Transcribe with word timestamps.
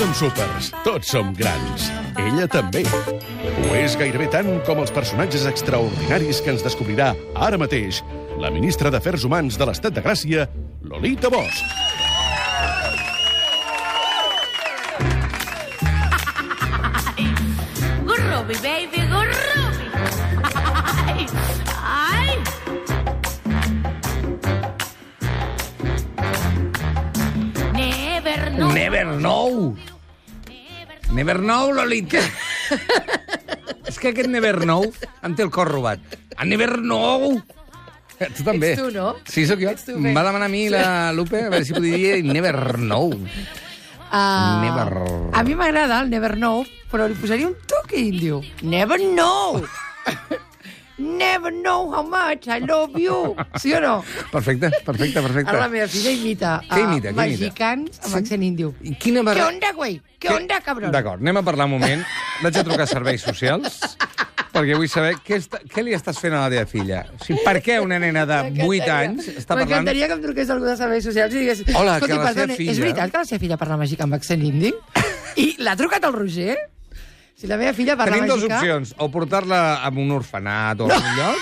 som 0.00 0.12
súpers, 0.16 0.70
tots 0.80 1.10
som 1.12 1.34
grans. 1.36 1.90
Ella 2.16 2.46
també. 2.48 2.86
Ho 2.88 3.74
és 3.76 3.98
gairebé 4.00 4.30
tant 4.32 4.48
com 4.64 4.80
els 4.80 4.92
personatges 4.96 5.44
extraordinaris 5.50 6.40
que 6.40 6.54
ens 6.54 6.64
descobrirà 6.64 7.10
ara 7.36 7.60
mateix 7.60 8.00
la 8.40 8.48
ministra 8.54 8.88
d'Afers 8.88 9.28
Humans 9.28 9.60
de 9.60 9.68
l'Estat 9.68 9.98
de 9.98 10.04
Gràcia, 10.06 10.48
Lolita 10.88 11.28
Bosch. 11.28 11.99
Never 31.20 31.36
know, 31.44 31.68
Lolita. 31.76 32.22
És 33.90 33.98
que 34.00 34.08
aquest 34.14 34.30
Never 34.32 34.62
know 34.64 34.86
em 35.26 35.34
té 35.36 35.44
el 35.44 35.50
cor 35.52 35.68
robat. 35.68 36.00
A 36.40 36.46
Never 36.48 36.78
know. 36.80 37.34
Tu 38.20 38.44
també. 38.44 38.70
Ets 38.74 38.80
tu, 38.80 38.88
no? 38.94 39.10
Sí, 39.28 39.44
sóc 39.48 39.60
jo. 39.60 39.68
Ets 39.72 39.84
tu, 39.88 39.98
Em 40.00 40.10
va 40.16 40.22
demanar 40.24 40.48
a 40.48 40.52
mi 40.52 40.66
la 40.72 41.10
Lupe 41.16 41.42
a 41.44 41.50
veure 41.52 41.64
si 41.68 41.76
podia 41.76 42.16
dir 42.16 42.24
Never 42.24 42.56
know. 42.80 43.12
Uh, 44.10 44.56
Never- 44.64 45.04
A 45.36 45.44
mi 45.46 45.54
m'agrada 45.54 46.00
el 46.02 46.08
Never 46.10 46.34
Know, 46.40 46.64
però 46.90 47.06
li 47.06 47.14
posaria 47.20 47.46
un 47.46 47.54
toque 47.68 48.00
índio. 48.00 48.40
Never 48.62 48.98
know! 49.12 49.60
Never 51.00 51.50
know 51.50 51.88
how 51.94 52.02
much 52.04 52.46
I 52.46 52.60
love 52.60 52.92
you. 53.00 53.34
Sí 53.62 53.72
o 53.72 53.80
no? 53.80 54.04
Perfecte, 54.30 54.68
perfecte, 54.84 55.22
perfecte. 55.22 55.48
Ara 55.50 55.62
la 55.64 55.68
meva 55.72 55.88
filla 55.88 56.10
imita, 56.12 56.58
Què 56.68 56.76
a 56.76 56.84
imita, 56.84 57.08
què 57.08 57.14
imita? 57.14 57.22
mexicans 57.24 58.00
amb 58.04 58.18
accent 58.20 58.42
índio. 58.44 58.74
I 58.84 58.94
quina 59.00 59.22
Què 59.22 59.28
barra... 59.30 59.46
onda, 59.48 59.72
güey? 59.72 60.00
Què 60.20 60.34
onda, 60.36 60.60
cabrón? 60.60 60.92
D'acord, 60.92 61.22
anem 61.24 61.40
a 61.40 61.42
parlar 61.46 61.64
un 61.70 61.78
moment. 61.78 62.02
Vaig 62.44 62.58
a 62.60 62.64
trucar 62.66 62.84
a 62.84 62.90
serveis 62.90 63.24
socials 63.24 63.80
perquè 64.50 64.74
vull 64.76 64.88
saber 64.90 65.14
què, 65.24 65.36
està, 65.38 65.60
què 65.72 65.82
li 65.86 65.92
estàs 65.96 66.18
fent 66.20 66.34
a 66.34 66.40
la 66.42 66.50
teva 66.52 66.66
filla. 66.68 67.04
O 67.14 67.24
sigui, 67.24 67.38
per 67.46 67.60
què 67.64 67.78
una 67.80 68.00
nena 68.02 68.26
de 68.26 68.38
8 68.40 68.50
M'encantaria- 68.58 68.96
anys 69.06 69.28
està 69.30 69.54
parlant... 69.54 69.68
M'encantaria 69.70 70.08
que 70.10 70.16
em 70.18 70.24
truqués 70.26 70.50
algú 70.52 70.66
de 70.68 70.74
serveis 70.76 71.06
socials 71.06 71.32
i 71.38 71.44
digués... 71.46 71.62
Hola, 71.70 71.94
que 72.00 72.10
"Escolti, 72.10 72.18
la 72.18 72.18
seva 72.18 72.34
perdoni, 72.34 72.56
filla- 72.58 72.72
És 72.74 72.80
veritat 72.82 73.12
que 73.14 73.22
la 73.22 73.28
seva 73.30 73.40
filla 73.46 73.56
parla 73.62 73.78
mexicà 73.80 74.04
amb 74.08 74.18
accent 74.18 74.42
indi? 74.44 74.74
I 75.40 75.46
l'ha 75.62 75.76
trucat 75.78 76.04
el 76.04 76.12
Roger? 76.18 76.58
Si 77.40 77.48
la 77.48 77.56
meva 77.56 77.72
filla 77.72 77.96
parla 77.96 78.18
Tenim 78.18 78.28
dues 78.28 78.42
mexicà... 78.44 78.58
opcions, 78.60 78.90
o 79.00 79.06
portar-la 79.08 79.60
a 79.80 79.88
un 79.96 80.10
orfenat 80.12 80.82
o 80.84 80.90
a 80.90 80.98
un 80.98 81.06
lloc, 81.16 81.38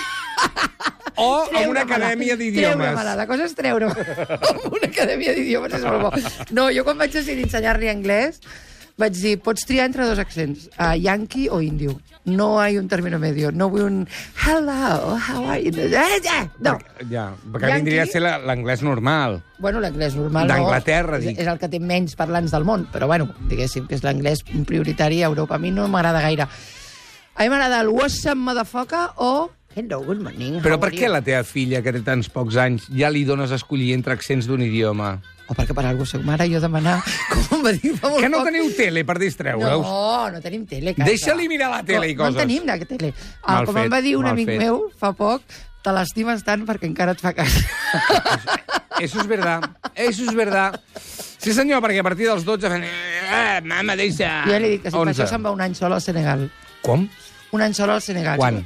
o 1.25 1.27
a 1.43 1.63
una 1.67 1.83
acadèmia 1.83 2.37
d'idiomes. 2.39 2.77
Treure-me-la. 2.79 3.15
La 3.19 3.25
cosa 3.27 3.49
és 3.49 3.55
treure 3.57 3.89
una 4.77 4.87
acadèmia 4.87 5.35
d'idiomes 5.35 5.75
és 5.75 5.83
molt 5.83 6.05
bo. 6.05 6.13
No, 6.55 6.69
jo 6.71 6.85
quan 6.87 7.01
vaig 7.01 7.11
decidir 7.17 7.43
ensenyar-li 7.49 7.91
anglès 7.91 8.39
vaig 8.99 9.19
dir, 9.19 9.35
pots 9.43 9.67
triar 9.67 9.89
entre 9.89 10.07
dos 10.07 10.19
accents, 10.23 10.69
uh, 10.77 10.95
yankee 10.95 11.51
o 11.51 11.59
índio. 11.63 11.97
No 12.29 12.59
hay 12.59 12.77
un 12.77 12.87
término 12.87 13.19
medio. 13.19 13.51
No 13.51 13.69
vull 13.69 13.81
un 13.83 14.07
hello, 14.45 15.17
how 15.17 15.45
are 15.49 15.61
you? 15.63 15.71
Eh, 15.75 16.49
No. 16.59 16.77
Ja, 17.09 17.33
perquè 17.51 17.67
Yankee. 17.67 17.75
vindria 17.83 18.03
a 18.03 18.05
ser 18.05 18.21
la- 18.21 18.37
l'anglès 18.37 18.81
normal. 18.81 19.41
Bueno, 19.59 19.79
l'anglès 19.79 20.15
normal 20.15 20.47
no. 20.47 20.53
D'Anglaterra, 20.53 21.17
És, 21.17 21.25
dic. 21.25 21.39
és 21.39 21.47
el 21.47 21.59
que 21.59 21.67
té 21.69 21.79
menys 21.79 22.15
parlants 22.15 22.51
del 22.51 22.63
món, 22.65 22.87
però 22.91 23.07
bueno, 23.07 23.29
diguéssim 23.49 23.87
que 23.87 23.95
és 23.95 24.03
l'anglès 24.03 24.43
prioritari 24.65 25.23
a 25.23 25.27
Europa. 25.27 25.55
A 25.55 25.59
mi 25.59 25.71
no 25.71 25.87
m'agrada 25.87 26.21
gaire. 26.21 26.43
A 27.35 27.43
mi 27.43 27.49
m'agrada 27.49 27.81
el 27.81 27.87
what's 27.89 28.25
up, 28.25 28.35
motherfucker, 28.35 29.09
o 29.17 29.51
hello, 29.75 30.01
good 30.03 30.19
morning. 30.21 30.61
Però 30.61 30.79
per 30.79 30.91
què 30.91 31.07
la 31.07 31.21
teva 31.21 31.43
filla, 31.43 31.81
que 31.81 31.93
té 31.93 32.01
tants 32.01 32.27
pocs 32.29 32.57
anys, 32.57 32.87
ja 32.91 33.09
li 33.09 33.23
dones 33.23 33.51
a 33.51 33.55
escollir 33.55 33.93
entre 33.93 34.13
accents 34.13 34.45
d'un 34.47 34.61
idioma? 34.61 35.21
O 35.49 35.55
perquè 35.57 35.73
per 35.73 35.85
alguna 35.89 36.05
soc 36.05 36.21
mare, 36.27 36.45
jo 36.51 36.59
demanar, 36.61 36.99
com 37.49 37.63
va 37.65 37.71
dir 37.73 37.95
fa 37.97 38.11
molt 38.11 38.21
Que 38.21 38.29
no 38.29 38.43
poc... 38.43 38.51
teniu 38.51 38.67
tele 38.77 39.03
per 39.07 39.17
distreure'us? 39.21 39.87
No, 39.87 40.29
no 40.35 40.41
tenim 40.43 40.67
tele, 40.69 40.93
casa. 40.93 41.09
Deixa-li 41.09 41.49
mirar 41.49 41.71
la 41.73 41.81
tele 41.87 42.11
i 42.11 42.13
no, 42.13 42.21
coses. 42.21 42.37
No 42.37 42.43
en 42.43 42.47
tenim, 42.47 42.69
de 42.69 42.89
tele. 42.91 43.13
Ah, 43.41 43.63
com 43.65 43.73
fet, 43.73 43.87
em 43.87 43.95
va 43.95 44.01
dir 44.05 44.13
un 44.19 44.29
amic 44.29 44.51
fet. 44.53 44.61
meu 44.61 44.83
fa 45.01 45.09
poc, 45.17 45.41
te 45.81 45.95
l'estimes 45.95 46.45
tant 46.45 46.67
perquè 46.69 46.85
encara 46.91 47.17
et 47.17 47.23
fa 47.23 47.33
cas. 47.37 47.57
Eso 48.99 49.21
es 49.21 49.27
verdad, 49.27 49.63
eso 49.95 50.23
es 50.23 50.35
verdad. 50.35 50.75
Sí, 51.39 51.53
senyor, 51.55 51.79
perquè 51.79 52.01
a 52.01 52.03
partir 52.03 52.25
dels 52.27 52.43
12 52.43 52.67
fan... 52.67 52.81
Eh, 52.83 53.61
mama, 53.63 53.95
deixa... 53.95 54.41
Jo 54.43 54.51
ja 54.51 54.59
li 54.59 54.73
dic 54.73 54.81
que 54.83 54.91
si 54.91 54.97
per 54.97 55.05
11. 55.05 55.13
això 55.13 55.27
se'n 55.31 55.45
va 55.45 55.53
un 55.55 55.61
any 55.63 55.77
sol 55.77 55.95
al 55.95 56.01
Senegal. 56.03 56.43
Com? 56.83 57.05
Un 57.55 57.63
any 57.63 57.77
sol 57.77 57.93
al 57.93 58.01
Senegal. 58.03 58.35
Quan? 58.41 58.59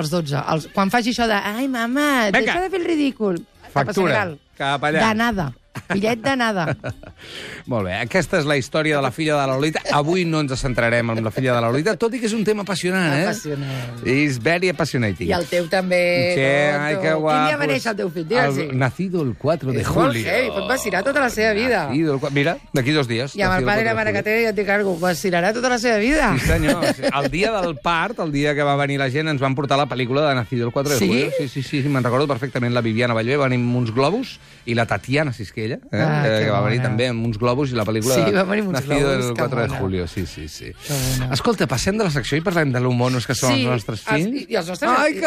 Als 0.00 0.08
12. 0.08 0.40
Els, 0.40 0.70
quan 0.72 0.88
faci 0.94 1.12
això 1.12 1.28
de... 1.28 1.36
Ai, 1.36 1.68
mama, 1.68 2.30
Vinga. 2.30 2.40
deixa 2.40 2.62
de 2.64 2.72
fer 2.72 2.80
el 2.80 2.88
ridícul. 2.88 3.42
Cap 3.44 3.68
a 3.68 3.74
Factura, 3.76 4.14
Senegal. 4.14 4.32
cap 4.56 4.88
allà. 4.88 5.04
D'anada. 5.04 5.50
Bitllet 5.92 6.20
d'anada. 6.24 6.64
Molt 7.70 7.86
bé, 7.86 7.94
aquesta 8.00 8.38
és 8.40 8.46
la 8.48 8.56
història 8.60 8.96
de 8.98 9.02
la 9.04 9.10
filla 9.14 9.34
de 9.38 9.46
la 9.46 9.54
Lolita. 9.56 9.80
Avui 9.96 10.24
no 10.28 10.40
ens 10.44 10.54
centrarem 10.60 11.10
en 11.14 11.22
la 11.24 11.30
filla 11.34 11.54
de 11.54 11.60
la 11.60 11.68
Lolita, 11.70 11.94
tot 12.00 12.14
i 12.16 12.20
que 12.20 12.26
és 12.28 12.34
un 12.36 12.44
tema 12.44 12.64
apassionant, 12.64 13.12
eh? 13.16 13.22
Apassionant. 13.28 14.02
Is 14.08 14.38
very 14.42 14.70
apassionating. 14.72 15.28
I 15.30 15.34
el 15.36 15.46
teu 15.50 15.68
també. 15.72 16.00
Sí, 16.36 16.44
ai, 16.44 16.98
que 17.02 17.12
guapo. 17.14 17.34
Quin 17.36 17.48
dia 17.52 17.60
va 17.60 17.68
néixer 17.70 17.92
el 17.94 17.98
teu 18.02 18.10
fill? 18.14 18.26
Digue'ls. 18.28 18.58
El, 18.66 18.78
nacido 18.80 19.22
el 19.22 19.34
4 19.40 19.72
de 19.72 19.80
És 19.82 19.88
julio. 19.88 20.24
heavy, 20.24 20.50
pot 20.56 20.68
vacilar 20.68 21.02
tota 21.04 21.20
la 21.24 21.30
seva 21.30 21.52
vida. 21.56 21.86
Nacido 21.88 22.14
el 22.16 22.32
Mira, 22.34 22.56
d'aquí 22.72 22.92
dos 22.96 23.08
dies. 23.08 23.36
I 23.36 23.42
amb 23.46 23.58
el 23.60 23.64
pare 23.68 23.84
i 23.84 23.84
la 23.84 23.92
4 23.92 23.94
de 23.94 23.98
mare 24.00 24.12
que 24.16 24.22
té, 24.26 24.36
ja 24.44 24.52
et 24.52 24.56
dic 24.58 24.68
alguna 24.68 24.98
cosa, 24.98 25.12
vacilarà 25.12 25.52
tota 25.54 25.68
la 25.72 25.78
seva 25.78 25.98
vida. 26.02 26.32
Sí, 26.38 26.46
senyor. 26.48 26.84
El 27.14 27.30
dia 27.30 27.52
del 27.60 27.76
part, 27.78 28.18
el 28.24 28.32
dia 28.32 28.54
que 28.54 28.62
va 28.66 28.76
venir 28.80 28.98
la 28.98 29.10
gent, 29.10 29.28
ens 29.28 29.40
van 29.40 29.54
portar 29.54 29.78
la 29.80 29.86
pel·lícula 29.88 30.28
de 30.28 30.34
Nacido 30.34 30.66
el 30.66 30.72
4 30.72 30.94
de 30.94 30.98
Sí? 30.98 31.08
julio. 31.08 31.30
Sí, 31.38 31.48
sí, 31.48 31.62
sí, 31.62 31.82
sí 31.82 31.88
me'n 31.88 32.04
recordo 32.04 32.26
perfectament. 32.28 32.74
La 32.74 32.80
Viviana 32.82 33.14
Ballvé 33.14 33.36
va 33.36 33.48
venir 33.48 33.60
amb 33.62 33.76
uns 33.76 33.92
globus 33.94 34.38
i 34.66 34.74
la 34.74 34.86
Tatiana 34.86 35.32
Sisquella, 35.32 35.73
eh, 35.74 36.00
Ah, 36.00 36.22
eh, 36.26 36.38
que 36.40 36.44
que 36.46 36.50
va 36.50 36.60
venir 36.62 36.78
bona. 36.78 36.88
també 36.90 37.08
amb 37.08 37.26
uns 37.26 37.38
globus 37.38 37.72
i 37.72 37.74
la 37.74 37.84
pel·lícula 37.84 38.14
Sí, 38.14 38.32
va 38.32 38.42
venir 38.44 38.64
amb 38.64 38.74
uns 38.74 38.84
globus, 38.86 39.04
el 39.04 39.34
que 39.34 39.40
4 39.42 39.60
de 39.60 39.66
bona. 39.68 39.80
julio. 39.80 40.06
Sí, 40.08 40.26
sí, 40.26 40.48
sí. 40.48 40.72
Escolta, 41.32 41.66
passem 41.66 41.96
de 41.98 42.04
la 42.04 42.10
secció 42.10 42.36
i 42.38 42.40
parlem 42.40 42.72
de 42.72 42.80
lo 42.80 42.92
monos 42.92 43.26
que 43.26 43.34
són 43.34 43.54
Sí, 43.54 43.62
els 43.64 43.70
nostres 43.70 44.04
els- 44.06 44.14
fills. 44.24 44.50
i 44.50 44.56
els 44.56 44.68
nostres- 44.68 44.90
Ai, 44.96 45.14
que! 45.14 45.26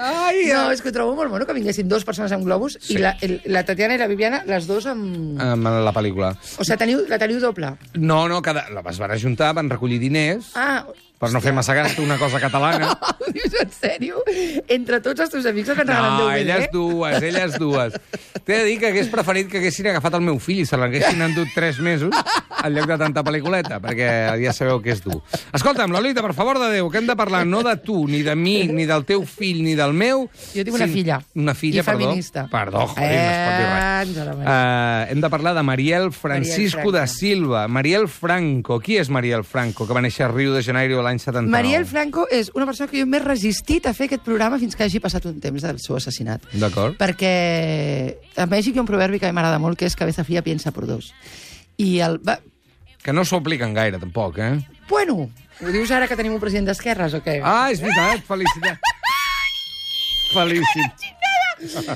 Ai, 0.00 0.36
No, 0.52 0.70
és 0.72 0.82
que 0.82 0.88
ho 0.90 0.92
trobo 0.92 1.14
molt 1.16 1.30
mono 1.30 1.46
que 1.46 1.52
vinguessin 1.56 1.88
dues 1.88 2.04
persones 2.04 2.32
amb 2.32 2.44
globus 2.44 2.78
Sí. 2.80 2.94
i 2.94 2.98
la, 2.98 3.16
el, 3.20 3.40
la 3.46 3.64
Tatiana 3.64 3.94
i 3.94 3.98
la 3.98 4.06
Viviana, 4.06 4.42
les 4.46 4.66
dues 4.66 4.86
amb... 4.86 5.38
amb 5.40 5.64
la 5.84 5.92
pel·lícula. 5.92 6.32
O 6.58 6.64
sigui, 6.64 6.78
teniu, 6.78 7.04
la 7.08 7.18
teniu 7.18 7.40
doble. 7.40 7.74
No, 7.94 8.28
no, 8.28 8.40
cada... 8.42 8.68
la 8.70 8.82
es 8.88 8.98
van 8.98 9.10
ajuntar, 9.12 9.52
van 9.54 9.68
recollir 9.68 9.98
diners 10.00 10.52
Ah, 10.56 10.86
per 11.18 11.32
no 11.34 11.40
fer 11.42 11.52
massa 11.52 11.74
gasta 11.74 12.02
una 12.02 12.16
cosa 12.18 12.38
catalana. 12.40 12.92
ho 13.20 13.30
dius 13.34 13.54
en 13.60 13.70
sèrio? 13.74 14.22
Entre 14.68 15.00
tots 15.02 15.20
els 15.24 15.30
teus 15.32 15.46
amics 15.50 15.72
et 15.72 15.78
van 15.80 15.88
regalar 15.88 16.10
No, 16.18 16.26
un 16.28 16.32
DVD? 16.32 16.40
elles 16.44 16.70
dues, 16.72 17.22
elles 17.22 17.58
dues. 17.58 17.96
T'he 18.44 18.54
de 18.60 18.64
dir 18.64 18.78
que 18.80 18.88
hagués 18.92 19.08
preferit 19.12 19.48
que 19.50 19.58
haguessin 19.58 19.88
agafat 19.90 20.14
el 20.18 20.22
meu 20.24 20.38
fill 20.40 20.62
i 20.62 20.66
se 20.68 20.78
l'haguessin 20.80 21.20
endut 21.26 21.50
tres 21.54 21.80
mesos 21.84 22.14
en 22.64 22.74
lloc 22.74 22.86
de 22.90 22.96
tanta 23.02 23.22
pel·lículeta, 23.26 23.76
perquè 23.82 24.08
ja 24.40 24.52
sabeu 24.56 24.80
que 24.82 24.94
és 24.94 25.02
dur. 25.04 25.18
Escolta'm, 25.54 25.92
Lolita, 25.92 26.22
per 26.24 26.32
favor 26.34 26.58
de 26.62 26.70
Déu, 26.72 26.88
que 26.90 26.98
hem 27.02 27.06
de 27.10 27.16
parlar 27.18 27.44
no 27.46 27.60
de 27.66 27.74
tu, 27.82 28.06
ni 28.08 28.22
de 28.22 28.34
mi, 28.38 28.66
ni 28.70 28.86
del 28.88 29.04
teu 29.08 29.24
fill, 29.28 29.60
ni 29.66 29.74
del 29.78 29.92
meu... 29.92 30.24
Jo 30.54 30.64
tinc 30.64 30.74
una 30.78 30.86
sin- 30.88 30.94
filla. 30.94 31.18
Una 31.34 31.54
filla, 31.54 31.82
I 31.82 31.84
perdó. 31.84 31.98
feminista. 32.06 32.46
Perdó, 32.50 32.86
joder, 32.94 33.10
no 33.12 33.28
es 33.28 33.42
pot 33.44 33.58
dir 33.58 33.68
res. 33.68 33.84
Eh, 33.84 33.98
ens. 33.98 34.38
Uh, 34.38 35.12
hem 35.12 35.20
de 35.26 35.30
parlar 35.30 35.54
de 35.58 35.62
Mariel 35.66 36.10
Francisco 36.12 36.78
Mariel 36.88 36.92
da 36.94 37.04
Franco. 37.06 37.18
Silva. 37.18 37.66
Mariel 37.68 38.08
Franco. 38.08 38.78
Qui 38.80 38.96
és 39.02 39.10
Mariel 39.10 39.44
Franco, 39.44 39.86
que 39.86 39.94
va 39.96 40.02
néixer 40.04 40.26
a 40.26 40.32
Rio 40.32 40.54
de 40.54 40.62
Janeiro 40.62 41.02
l'any 41.08 41.20
79? 41.22 41.50
Mariel 41.52 41.86
Franco 41.88 42.26
és 42.30 42.52
una 42.54 42.66
persona 42.68 42.90
que 42.90 43.00
jo 43.00 43.08
m'he 43.08 43.20
resistit 43.24 43.88
a 43.88 43.94
fer 43.96 44.08
aquest 44.08 44.24
programa 44.26 44.60
fins 44.60 44.76
que 44.76 44.86
hagi 44.86 45.00
passat 45.02 45.26
un 45.30 45.40
temps 45.42 45.64
del 45.66 45.80
seu 45.82 45.96
assassinat. 45.98 46.44
D'acord. 46.54 46.98
Perquè 47.00 47.32
a 48.36 48.46
Mèxic 48.46 48.76
hi 48.76 48.82
ha 48.82 48.84
un 48.84 48.90
proverbi 48.90 49.18
que 49.18 49.28
a 49.28 49.32
mi 49.32 49.38
m'agrada 49.40 49.60
molt, 49.62 49.78
que 49.80 49.88
és 49.88 49.96
cabeza 49.98 50.26
fría 50.28 50.44
piensa 50.46 50.72
por 50.72 50.86
dos. 50.86 51.12
I 51.78 51.98
el... 52.06 52.20
Va... 52.22 52.38
Que 53.02 53.14
no 53.14 53.24
s'ho 53.24 53.40
apliquen 53.40 53.74
gaire, 53.74 54.00
tampoc, 54.02 54.38
eh? 54.42 54.54
Bueno, 54.88 55.28
ho 55.60 55.74
dius 55.74 55.90
ara 55.94 56.08
que 56.08 56.16
tenim 56.18 56.34
un 56.36 56.42
president 56.42 56.70
d'esquerres 56.70 57.14
o 57.18 57.22
què? 57.24 57.38
Ah, 57.42 57.68
és 57.72 57.82
veritat, 57.82 58.24
felicitat. 58.28 58.78
Felicit. 60.28 61.08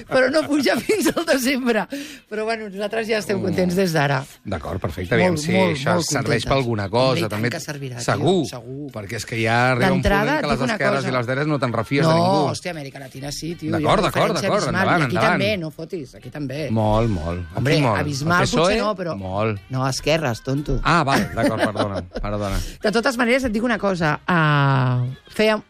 Però 0.08 0.28
no 0.32 0.42
puja 0.48 0.76
fins 0.80 1.08
al 1.14 1.24
desembre. 1.28 1.86
Però 2.30 2.44
bueno, 2.44 2.68
nosaltres 2.72 3.06
ja 3.08 3.18
estem 3.22 3.40
contents 3.42 3.76
des 3.78 3.92
d'ara. 3.94 4.20
D'acord, 4.44 4.80
perfecte. 4.82 5.14
Aviam 5.14 5.34
Molt, 5.36 5.42
si 5.44 5.52
molt, 5.54 5.76
això 5.76 5.94
molt 5.98 6.08
serveix 6.10 6.44
per 6.48 6.56
alguna 6.56 6.88
cosa. 6.92 7.28
també. 7.28 7.50
que 7.52 7.60
servirà, 7.62 7.96
tio, 8.00 8.04
segur, 8.06 8.36
segur. 8.50 8.90
Perquè 8.92 9.16
és 9.20 9.26
que 9.28 9.38
ja 9.42 9.58
arriba 9.72 9.92
un 9.92 10.02
punt 10.02 10.12
et 10.12 10.46
les 10.50 10.60
esquerres 10.68 11.00
cosa. 11.04 11.08
i 11.08 11.16
les 11.16 11.26
dretes 11.26 11.46
no 11.50 11.58
te'n 11.62 11.72
refies 11.72 12.06
no, 12.06 12.12
de 12.12 12.18
ningú. 12.20 12.42
hòstia, 12.52 12.70
Amèrica 12.76 12.98
Latina 13.02 13.32
sí, 13.32 13.54
tio. 13.54 13.70
D'acord, 13.72 14.02
d'acord, 14.08 14.34
d'acord, 14.40 14.68
endavant, 14.68 15.02
aquí 15.06 15.16
endavant. 15.16 15.32
també, 15.38 15.56
no 15.58 15.70
fotis, 15.70 16.14
aquí 16.18 16.30
també. 16.30 16.68
Molt, 16.70 17.10
molt. 17.10 17.42
Hombre, 17.56 17.74
Aquí 17.74 17.82
molt. 17.82 18.00
abismal 18.00 18.42
El 18.42 18.48
PSOE, 18.48 18.62
potser 18.62 18.78
no, 18.82 18.94
però... 18.96 19.16
Molt. 19.16 19.60
No, 19.70 19.86
esquerres, 19.88 20.42
tonto. 20.42 20.80
Ah, 20.82 21.02
val, 21.04 21.28
d'acord, 21.34 21.62
perdona, 21.64 22.02
perdona. 22.20 22.58
De 22.82 22.90
totes 22.92 23.16
maneres, 23.16 23.44
et 23.44 23.52
dic 23.52 23.62
una 23.64 23.78
cosa. 23.78 24.18
Uh, 24.28 25.10
feia 25.32 25.60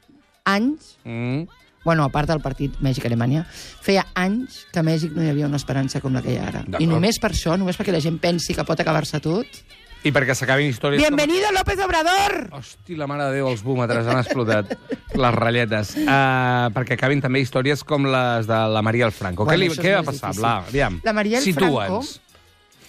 anys, 0.44 0.96
Mm. 1.04 1.46
Bueno, 1.84 2.04
a 2.04 2.10
part 2.14 2.30
del 2.30 2.40
partit 2.40 2.78
Mèxic-Alemanya, 2.82 3.44
feia 3.82 4.06
anys 4.14 4.64
que 4.72 4.82
a 4.82 4.86
Mèxic 4.86 5.14
no 5.16 5.24
hi 5.24 5.30
havia 5.32 5.48
una 5.50 5.60
esperança 5.60 6.00
com 6.00 6.14
la 6.14 6.22
que 6.22 6.34
hi 6.34 6.40
ha 6.40 6.48
ara. 6.50 6.64
I 6.78 6.88
només 6.90 7.18
per 7.22 7.32
això, 7.32 7.56
només 7.58 7.78
perquè 7.78 7.94
la 7.94 8.02
gent 8.02 8.20
pensi 8.22 8.56
que 8.56 8.66
pot 8.68 8.80
acabar-se 8.80 9.22
tot... 9.24 9.62
I 10.02 10.10
perquè 10.10 10.34
s'acabin 10.34 10.72
històries... 10.72 10.98
Bienvenido, 10.98 11.52
López 11.54 11.78
Obrador! 11.84 12.32
Com... 12.50 12.58
Hosti, 12.58 12.96
la 12.98 13.06
mare 13.06 13.28
de 13.28 13.36
Déu, 13.38 13.46
els 13.52 13.62
búmetres 13.62 14.08
han 14.10 14.18
explotat 14.18 14.72
les 15.14 15.36
ratlletes. 15.36 15.92
Uh, 16.02 16.72
perquè 16.74 16.96
acabin 16.98 17.22
també 17.22 17.44
històries 17.44 17.84
com 17.86 18.08
les 18.10 18.50
de 18.50 18.58
la 18.74 18.82
Mariel 18.82 19.14
Franco. 19.14 19.46
Bueno, 19.46 19.62
què, 19.62 19.70
li, 19.70 19.78
què 19.78 19.94
va 20.00 20.02
passar. 20.10 20.34
Bla? 20.34 20.56
Aviam, 20.66 20.98
La 21.06 21.14
Mariel 21.14 21.46
situa'ns. 21.46 22.16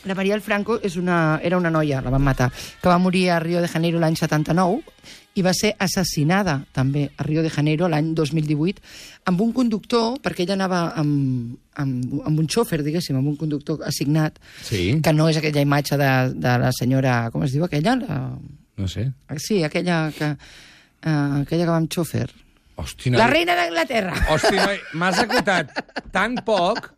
La 0.10 0.18
Mariel 0.18 0.42
Franco 0.44 0.80
és 0.84 0.98
una, 1.00 1.40
era 1.46 1.56
una 1.56 1.70
noia, 1.72 2.02
la 2.04 2.12
van 2.12 2.26
matar, 2.26 2.50
que 2.82 2.90
va 2.90 2.98
morir 3.00 3.30
a 3.32 3.38
Rio 3.40 3.62
de 3.64 3.70
Janeiro 3.72 4.02
l'any 4.02 4.18
79 4.20 4.82
i 5.36 5.42
va 5.42 5.54
ser 5.58 5.72
assassinada 5.82 6.60
també 6.74 7.08
a 7.18 7.24
Rio 7.26 7.42
de 7.42 7.50
Janeiro 7.50 7.88
l'any 7.90 8.12
2018 8.14 8.82
amb 9.32 9.42
un 9.42 9.54
conductor, 9.56 10.20
perquè 10.22 10.44
ella 10.46 10.54
anava 10.60 10.82
amb, 11.00 11.56
amb, 11.82 12.20
amb 12.28 12.40
un 12.44 12.48
xòfer, 12.48 12.82
diguéssim, 12.86 13.16
amb 13.18 13.32
un 13.32 13.38
conductor 13.40 13.82
assignat, 13.88 14.38
Sí. 14.68 15.00
que 15.02 15.14
no 15.14 15.30
és 15.30 15.38
aquella 15.40 15.62
imatge 15.66 15.98
de, 15.98 16.12
de 16.36 16.58
la 16.66 16.72
senyora... 16.78 17.30
Com 17.34 17.44
es 17.48 17.52
diu 17.56 17.64
aquella? 17.66 17.96
La, 18.04 18.20
No 18.78 18.88
sé. 18.88 19.08
sí, 19.38 19.64
aquella 19.64 20.12
que, 20.12 20.32
uh, 20.34 21.42
aquella 21.44 21.64
que 21.66 21.72
va 21.72 21.78
amb 21.78 21.90
xòfer. 21.94 22.28
Hosti, 22.76 23.12
no. 23.14 23.20
La 23.22 23.28
reina 23.30 23.54
d'Anglaterra! 23.56 24.14
Hosti, 24.34 24.56
noi, 24.58 24.80
m'has 24.94 25.20
acotat 25.26 25.74
tan 26.16 26.36
poc... 26.46 26.92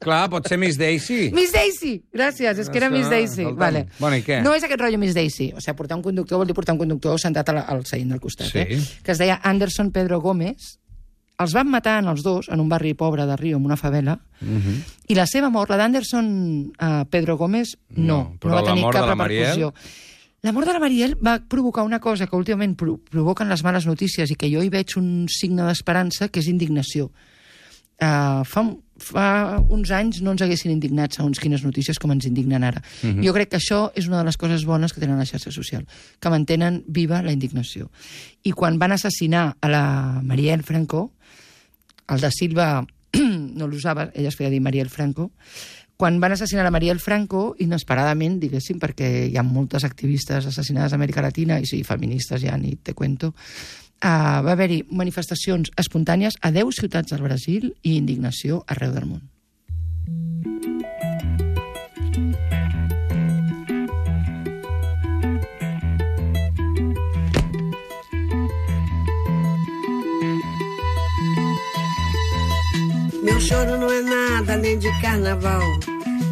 Clar, 0.00 0.28
pot 0.28 0.46
ser 0.48 0.58
Miss 0.58 0.76
Daisy. 0.76 1.30
Miss 1.36 1.52
Daisy! 1.54 2.02
Gràcies, 2.12 2.58
és 2.60 2.68
que 2.68 2.78
era 2.78 2.90
Miss 2.90 3.08
Daisy. 3.08 3.42
escolta'm. 3.42 3.58
Vale. 3.58 3.86
Bueno, 3.98 4.16
i 4.18 4.22
què? 4.26 4.42
No 4.44 4.52
és 4.54 4.64
aquest 4.66 4.80
rotllo 4.80 4.98
Miss 5.00 5.14
Daisy. 5.16 5.52
O 5.56 5.60
sigui, 5.62 5.76
portar 5.78 5.96
un 5.96 6.02
conductor 6.04 6.38
vol 6.42 6.46
dir 6.50 6.54
portar 6.56 6.74
un 6.74 6.80
conductor 6.82 7.18
sentat 7.20 7.48
a 7.48 7.52
la, 7.56 7.62
al 7.72 7.84
seient 7.86 8.10
del 8.12 8.20
costat. 8.20 8.50
Sí. 8.50 8.58
Eh? 8.58 8.80
Que 9.02 9.12
es 9.14 9.18
deia 9.22 9.38
Anderson 9.42 9.92
Pedro 9.94 10.20
Gómez. 10.20 10.74
Els 11.42 11.50
van 11.56 11.66
matar 11.66 11.96
en 12.02 12.06
els 12.12 12.22
dos 12.22 12.46
en 12.52 12.60
un 12.62 12.68
barri 12.70 12.92
pobre 12.94 13.24
de 13.26 13.34
Rio, 13.36 13.56
en 13.56 13.64
una 13.66 13.76
favela, 13.76 14.20
Mhm. 14.40 14.74
i 15.08 15.14
la 15.16 15.24
seva 15.26 15.48
mort, 15.50 15.70
la 15.70 15.76
d'Anderson 15.80 16.26
uh, 16.78 17.04
Pedro 17.10 17.36
Gómez, 17.36 17.72
no, 17.96 18.36
No, 18.42 18.50
no, 18.50 18.54
va 18.54 18.62
tenir 18.62 18.84
cap 18.92 19.08
repercussió. 19.08 19.72
La 20.42 20.52
mort 20.52 20.66
de 20.68 20.74
la 20.74 20.78
Mariel 20.78 21.16
va 21.16 21.40
provocar 21.48 21.82
una 21.82 21.98
cosa 21.98 22.26
que 22.28 22.36
últimament 22.36 22.76
pro 22.76 22.98
provoquen 22.98 23.48
les 23.48 23.64
males 23.64 23.86
notícies 23.86 24.30
i 24.30 24.36
que 24.36 24.50
jo 24.52 24.62
hi 24.62 24.68
veig 24.68 24.94
un 25.00 25.24
signe 25.32 25.64
d'esperança, 25.64 26.28
que 26.28 26.38
és 26.44 26.46
indignació. 26.46 27.10
Uh, 27.98 28.44
fa, 28.44 28.60
un- 28.60 28.83
fa 29.00 29.58
uns 29.74 29.90
anys 29.90 30.20
no 30.22 30.34
ens 30.34 30.42
haguessin 30.44 30.72
indignat 30.72 31.16
segons 31.16 31.40
quines 31.42 31.64
notícies 31.66 31.98
com 31.98 32.12
ens 32.14 32.28
indignen 32.28 32.64
ara. 32.64 32.82
Jo 33.24 33.34
crec 33.34 33.50
que 33.52 33.58
això 33.58 33.88
és 33.98 34.08
una 34.08 34.20
de 34.20 34.28
les 34.28 34.38
coses 34.38 34.64
bones 34.64 34.94
que 34.94 35.02
tenen 35.02 35.18
la 35.18 35.26
xarxa 35.28 35.52
social, 35.54 35.86
que 36.20 36.32
mantenen 36.32 36.82
viva 36.86 37.22
la 37.22 37.34
indignació. 37.34 37.90
I 38.44 38.52
quan 38.52 38.78
van 38.78 38.94
assassinar 38.94 39.56
a 39.60 39.70
la 39.70 39.84
Mariel 40.22 40.62
Franco, 40.62 41.12
el 42.08 42.20
de 42.20 42.30
Silva 42.30 42.86
no 43.58 43.66
l'usava, 43.66 44.10
ella 44.14 44.30
es 44.30 44.36
feia 44.36 44.52
dir 44.52 44.62
Mariel 44.62 44.90
Franco, 44.90 45.30
quan 45.96 46.18
van 46.20 46.32
assassinar 46.34 46.64
la 46.66 46.72
Mariel 46.74 46.98
Franco, 46.98 47.54
inesperadament, 47.62 48.40
diguéssim, 48.42 48.80
perquè 48.82 49.28
hi 49.28 49.36
ha 49.38 49.44
moltes 49.46 49.86
activistes 49.86 50.48
assassinades 50.50 50.92
a 50.92 50.98
Amèrica 50.98 51.22
Latina, 51.22 51.60
i 51.62 51.68
sí, 51.70 51.84
feministes 51.86 52.42
ja 52.42 52.56
ni 52.58 52.74
te 52.76 52.96
cuento, 52.98 53.30
uh, 54.04 54.42
va 54.44 54.52
haver-hi 54.52 54.82
manifestacions 54.90 55.72
espontànies 55.80 56.36
a 56.44 56.52
10 56.52 56.80
ciutats 56.80 57.12
del 57.12 57.24
Brasil 57.24 57.70
i 57.82 57.96
indignació 57.96 58.62
arreu 58.68 58.92
del 58.92 59.08
món. 59.08 59.22
Meu 73.24 73.40
choro 73.40 73.78
não 73.80 73.90
é 73.90 74.02
nada 74.02 74.54
além 74.54 74.78
de 74.78 74.92
carnaval. 75.00 75.64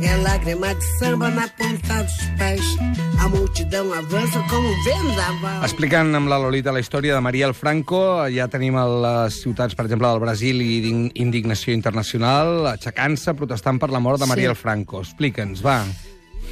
É 0.02 0.16
lágrima 0.16 0.74
de 0.74 0.84
samba 0.98 1.30
na 1.30 1.48
ponta 1.48 2.02
dos 2.02 2.20
pés. 2.38 3.12
A 3.22 3.28
multidão 3.28 3.92
avança 3.92 4.40
como 4.50 4.66
um 4.69 4.82
vendaval. 4.84 5.62
Explicant 5.64 6.10
amb 6.19 6.26
la 6.28 6.38
Lolita 6.42 6.72
la 6.74 6.80
història 6.82 7.14
de 7.14 7.20
Mariel 7.22 7.52
Franco, 7.54 8.00
ja 8.34 8.48
tenim 8.50 8.74
a 8.76 8.82
les 8.88 9.36
ciutats, 9.44 9.76
per 9.78 9.84
exemple, 9.86 10.08
del 10.10 10.19
Brasil 10.24 10.58
i 10.62 10.80
d'in- 10.82 11.10
indignació 11.22 11.72
internacional, 11.76 12.66
aixecant-se, 12.72 13.34
protestant 13.38 13.78
per 13.78 13.90
la 13.94 14.00
mort 14.02 14.19
de 14.19 14.26
Sí. 14.26 14.32
Mariel 14.32 14.56
Franco. 14.56 15.00
Explica'ns, 15.06 15.62
va. 15.64 15.84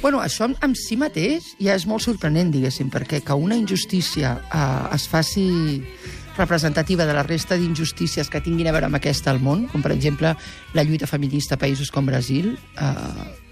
Bueno, 0.01 0.21
això 0.23 0.45
en, 0.47 0.55
en 0.63 0.73
si 0.75 0.95
mateix 0.97 1.51
ja 1.59 1.75
és 1.75 1.85
molt 1.85 2.01
sorprenent, 2.07 2.51
diguéssim, 2.55 2.89
perquè 2.89 3.19
que 3.21 3.33
una 3.35 3.55
injustícia 3.59 4.37
eh, 4.47 4.95
es 4.95 5.07
faci 5.11 5.83
representativa 6.37 7.05
de 7.05 7.13
la 7.13 7.23
resta 7.27 7.57
d'injustícies 7.59 8.29
que 8.31 8.39
tinguin 8.41 8.67
a 8.67 8.71
veure 8.71 8.87
amb 8.87 8.95
aquesta 8.95 9.29
al 9.29 9.41
món, 9.43 9.67
com 9.67 9.83
per 9.83 9.91
exemple 9.91 10.33
la 10.73 10.83
lluita 10.87 11.05
feminista 11.05 11.55
a 11.55 11.59
països 11.59 11.91
com 11.91 12.05
Brasil, 12.07 12.55
eh, 12.79 13.50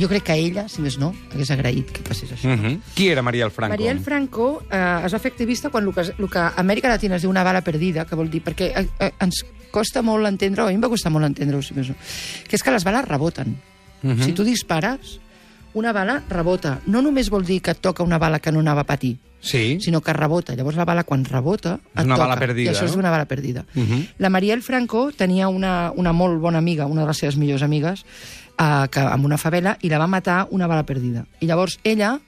jo 0.00 0.08
crec 0.08 0.24
que 0.30 0.36
ella, 0.36 0.66
si 0.68 0.82
més 0.82 0.96
no, 1.00 1.12
hagués 1.34 1.50
agraït 1.54 1.92
que 1.92 2.02
passés 2.06 2.30
això. 2.32 2.48
Mm 2.48 2.60
-hmm. 2.60 2.80
Qui 2.94 3.08
era 3.08 3.22
Mariel 3.22 3.50
Franco? 3.50 3.76
Mariel 3.76 4.00
Franco 4.00 4.62
eh, 4.70 5.02
es 5.04 5.14
va 5.14 5.18
fer 5.18 5.32
activista 5.32 5.70
quan 5.70 5.86
el 5.86 5.94
que, 5.94 6.00
el 6.00 6.30
que 6.30 6.38
a 6.38 6.54
Amèrica 6.56 6.88
Latina 6.88 7.16
es 7.16 7.22
diu 7.22 7.30
una 7.30 7.44
bala 7.44 7.62
perdida, 7.62 8.04
que 8.04 8.16
vol 8.16 8.30
dir, 8.30 8.42
perquè 8.42 8.72
eh, 8.74 8.88
eh, 8.98 9.12
ens 9.20 9.44
costa 9.70 10.02
molt 10.02 10.26
entendre, 10.26 10.62
o 10.62 10.66
a 10.66 10.68
mi 10.68 10.74
em 10.74 10.82
va 10.82 10.88
costar 10.88 11.12
molt 11.12 11.26
entendre-ho, 11.26 11.62
si 11.62 11.74
més 11.74 11.88
no, 11.88 11.94
que 12.48 12.56
és 12.56 12.62
que 12.62 12.70
les 12.70 12.84
bales 12.84 13.06
reboten. 13.06 13.56
Mhm. 14.02 14.22
Si 14.22 14.32
tu 14.32 14.44
dispares, 14.44 15.20
una 15.74 15.92
bala 15.92 16.22
rebota. 16.28 16.80
No 16.86 17.02
només 17.02 17.30
vol 17.30 17.44
dir 17.44 17.60
que 17.62 17.70
et 17.72 17.78
toca 17.80 18.02
una 18.02 18.18
bala 18.18 18.38
que 18.40 18.50
no 18.52 18.60
anava 18.60 18.80
a 18.82 18.84
patir, 18.86 19.18
Sí. 19.40 19.78
sinó 19.80 20.00
que 20.02 20.12
rebota. 20.12 20.54
Llavors 20.54 20.76
la 20.76 20.84
bala, 20.84 21.04
quan 21.04 21.24
rebota, 21.24 21.80
et 21.96 22.04
una 22.04 22.16
toca. 22.16 22.26
bala 22.26 22.38
perdida, 22.40 22.72
I 22.72 22.74
això 22.74 22.84
és 22.84 22.96
una 22.96 23.10
bala 23.10 23.24
perdida. 23.26 23.64
Mhm. 23.74 24.06
La 24.18 24.28
Mariel 24.30 24.62
Franco 24.62 25.12
tenia 25.12 25.48
una, 25.48 25.92
una 25.96 26.12
molt 26.12 26.40
bona 26.40 26.58
amiga, 26.58 26.86
una 26.86 27.02
de 27.02 27.06
les 27.08 27.16
seves 27.16 27.36
millors 27.36 27.62
amigues, 27.62 28.04
eh, 28.58 28.86
que, 28.90 29.00
amb 29.00 29.24
una 29.24 29.38
favela, 29.38 29.78
i 29.80 29.88
la 29.88 29.98
va 29.98 30.06
matar 30.06 30.46
una 30.50 30.66
bala 30.66 30.84
perdida. 30.84 31.26
I 31.40 31.46
llavors 31.46 31.78
ella 31.84 32.20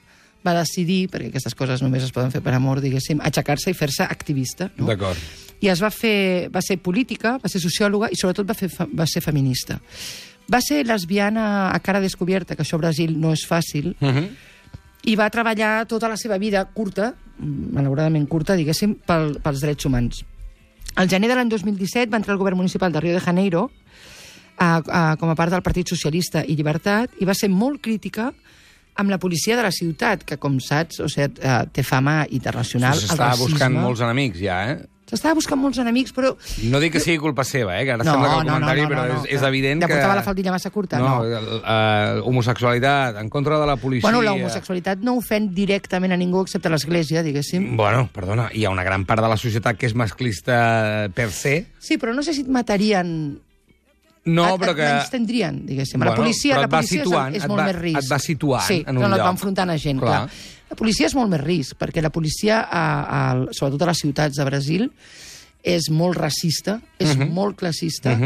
va 0.45 0.53
decidir, 0.53 1.09
perquè 1.09 1.29
aquestes 1.29 1.53
coses 1.55 1.81
només 1.81 2.03
es 2.03 2.11
poden 2.11 2.31
fer 2.31 2.41
per 2.41 2.53
amor, 2.53 2.81
diguéssim, 2.81 3.21
aixecar-se 3.21 3.69
i 3.69 3.73
fer-se 3.73 4.03
activista. 4.03 4.71
No? 4.77 4.85
D'acord. 4.87 5.17
i 5.63 5.69
es 5.69 5.79
va 5.81 5.89
fer, 5.89 6.49
va 6.53 6.61
ser 6.61 6.75
política, 6.77 7.37
va 7.39 7.47
ser 7.47 7.61
sociòloga 7.61 8.09
i 8.11 8.15
sobretot 8.19 8.45
va, 8.49 8.53
fer, 8.53 8.67
fe- 8.67 8.87
va 8.93 9.05
ser 9.07 9.21
feminista. 9.21 9.79
Va 10.51 10.59
ser 10.61 10.83
lesbiana 10.85 11.71
a 11.71 11.79
cara 11.79 12.01
descoberta, 12.03 12.55
que 12.55 12.63
això 12.63 12.75
a 12.75 12.83
Brasil 12.83 13.15
no 13.19 13.31
és 13.33 13.45
fàcil, 13.47 13.95
Mm 13.99 14.09
-hmm. 14.09 14.29
i 15.05 15.15
va 15.15 15.29
treballar 15.29 15.85
tota 15.85 16.07
la 16.07 16.17
seva 16.17 16.37
vida 16.37 16.65
curta, 16.65 17.13
malauradament 17.39 18.27
curta, 18.27 18.55
diguéssim, 18.55 18.95
pel, 19.05 19.39
pels 19.41 19.59
drets 19.61 19.85
humans. 19.85 20.25
Al 20.95 21.09
gener 21.09 21.27
de 21.29 21.35
l'any 21.35 21.49
2017 21.49 22.11
va 22.11 22.17
entrar 22.17 22.33
al 22.33 22.39
govern 22.39 22.57
municipal 22.57 22.91
de 22.91 22.99
Rio 22.99 23.13
de 23.13 23.19
Janeiro 23.19 23.71
a, 24.57 24.81
a, 24.87 25.15
com 25.17 25.29
a 25.29 25.35
part 25.35 25.51
del 25.51 25.61
Partit 25.61 25.89
Socialista 25.89 26.43
i 26.45 26.55
Llibertat 26.55 27.09
i 27.19 27.25
va 27.25 27.33
ser 27.33 27.49
molt 27.49 27.81
crítica 27.81 28.33
amb 28.95 29.09
la 29.09 29.17
policia 29.17 29.55
de 29.57 29.63
la 29.63 29.71
ciutat, 29.71 30.23
que, 30.23 30.37
com 30.37 30.59
saps, 30.61 30.99
o 31.01 31.09
sigui, 31.09 31.41
eh, 31.41 31.63
té 31.73 31.81
fama 31.81 32.27
internacional. 32.29 32.99
S'està 33.01 33.31
buscant 33.39 33.73
molts 33.73 34.03
enemics, 34.05 34.37
ja, 34.37 34.59
eh? 34.69 34.75
S'estava 35.13 35.35
buscant 35.37 35.59
molts 35.61 35.77
enemics, 35.77 36.09
però 36.15 36.31
No 36.65 36.79
dic 36.81 36.95
que 36.95 37.01
sigui 37.03 37.19
culpa 37.21 37.43
seva, 37.45 37.75
eh? 37.77 37.83
Que 37.85 37.93
ara 37.93 38.05
sembla 38.07 38.31
que 38.31 38.39
el 38.41 38.47
comentari, 38.49 38.85
però 38.89 39.03
és, 39.11 39.27
és 39.37 39.45
evident 39.45 39.83
que... 39.85 39.91
portava 39.91 40.15
la 40.17 40.23
faldilla 40.25 40.51
massa 40.55 40.71
curta, 40.73 40.97
no. 40.97 41.19
no. 41.21 41.59
eh, 41.61 42.21
homosexualitat, 42.25 43.19
en 43.21 43.29
contra 43.29 43.59
de 43.61 43.67
la 43.69 43.75
policia... 43.77 44.07
Bueno, 44.07 44.23
la 44.25 44.33
homosexualitat 44.33 45.05
no 45.05 45.13
ofèn 45.21 45.51
directament 45.53 46.15
a 46.15 46.17
ningú 46.17 46.41
excepte 46.41 46.71
l'Església, 46.73 47.21
diguéssim. 47.21 47.75
Bueno, 47.77 48.07
perdona, 48.15 48.49
hi 48.53 48.65
ha 48.65 48.73
una 48.73 48.83
gran 48.87 49.05
part 49.05 49.21
de 49.21 49.29
la 49.29 49.37
societat 49.37 49.77
que 49.77 49.85
és 49.91 49.93
masclista 49.95 51.09
per 51.13 51.29
se. 51.31 51.59
Sí, 51.77 51.99
però 52.01 52.15
no 52.17 52.25
sé 52.25 52.33
si 52.33 52.41
et 52.47 52.49
matarien... 52.49 53.13
No, 54.23 54.45
et, 54.55 54.59
però 54.61 54.71
et 54.71 54.77
que... 54.79 54.85
menystendrien, 54.87 55.61
diguéssim. 55.67 55.99
Bueno, 55.99 56.13
la 56.13 56.17
policia, 56.21 56.57
la 56.63 56.69
policia 56.71 57.01
és- 57.01 57.03
situant, 57.03 57.33
és, 57.35 57.43
et 57.43 57.51
molt 57.51 57.59
va- 57.59 57.65
més 57.67 57.75
risc. 57.75 57.99
et 57.99 58.11
va 58.13 58.19
situant 58.23 58.63
sí, 58.69 58.77
en 58.87 58.95
un 58.95 59.01
no, 59.03 59.09
no, 59.09 59.17
et 59.17 59.19
lloc. 59.19 59.27
va 59.27 59.33
enfrontant 59.35 59.69
a 59.73 59.75
gent, 59.77 59.99
Clar. 59.99 60.21
clar. 60.23 60.29
La 60.73 60.79
policia 60.79 61.05
és 61.05 61.13
molt 61.13 61.29
més 61.29 61.41
risc, 61.43 61.75
perquè 61.77 62.01
la 62.01 62.09
policia, 62.09 62.63
a, 62.65 62.85
a, 63.05 63.19
sobretot 63.53 63.83
a 63.85 63.91
les 63.91 63.99
ciutats 64.01 64.39
de 64.39 64.45
Brasil, 64.47 64.87
és 65.63 65.85
molt 65.93 66.17
racista, 66.17 66.73
és 66.99 67.13
Mhm. 67.15 67.29
molt 67.31 67.55
classista, 67.55 68.17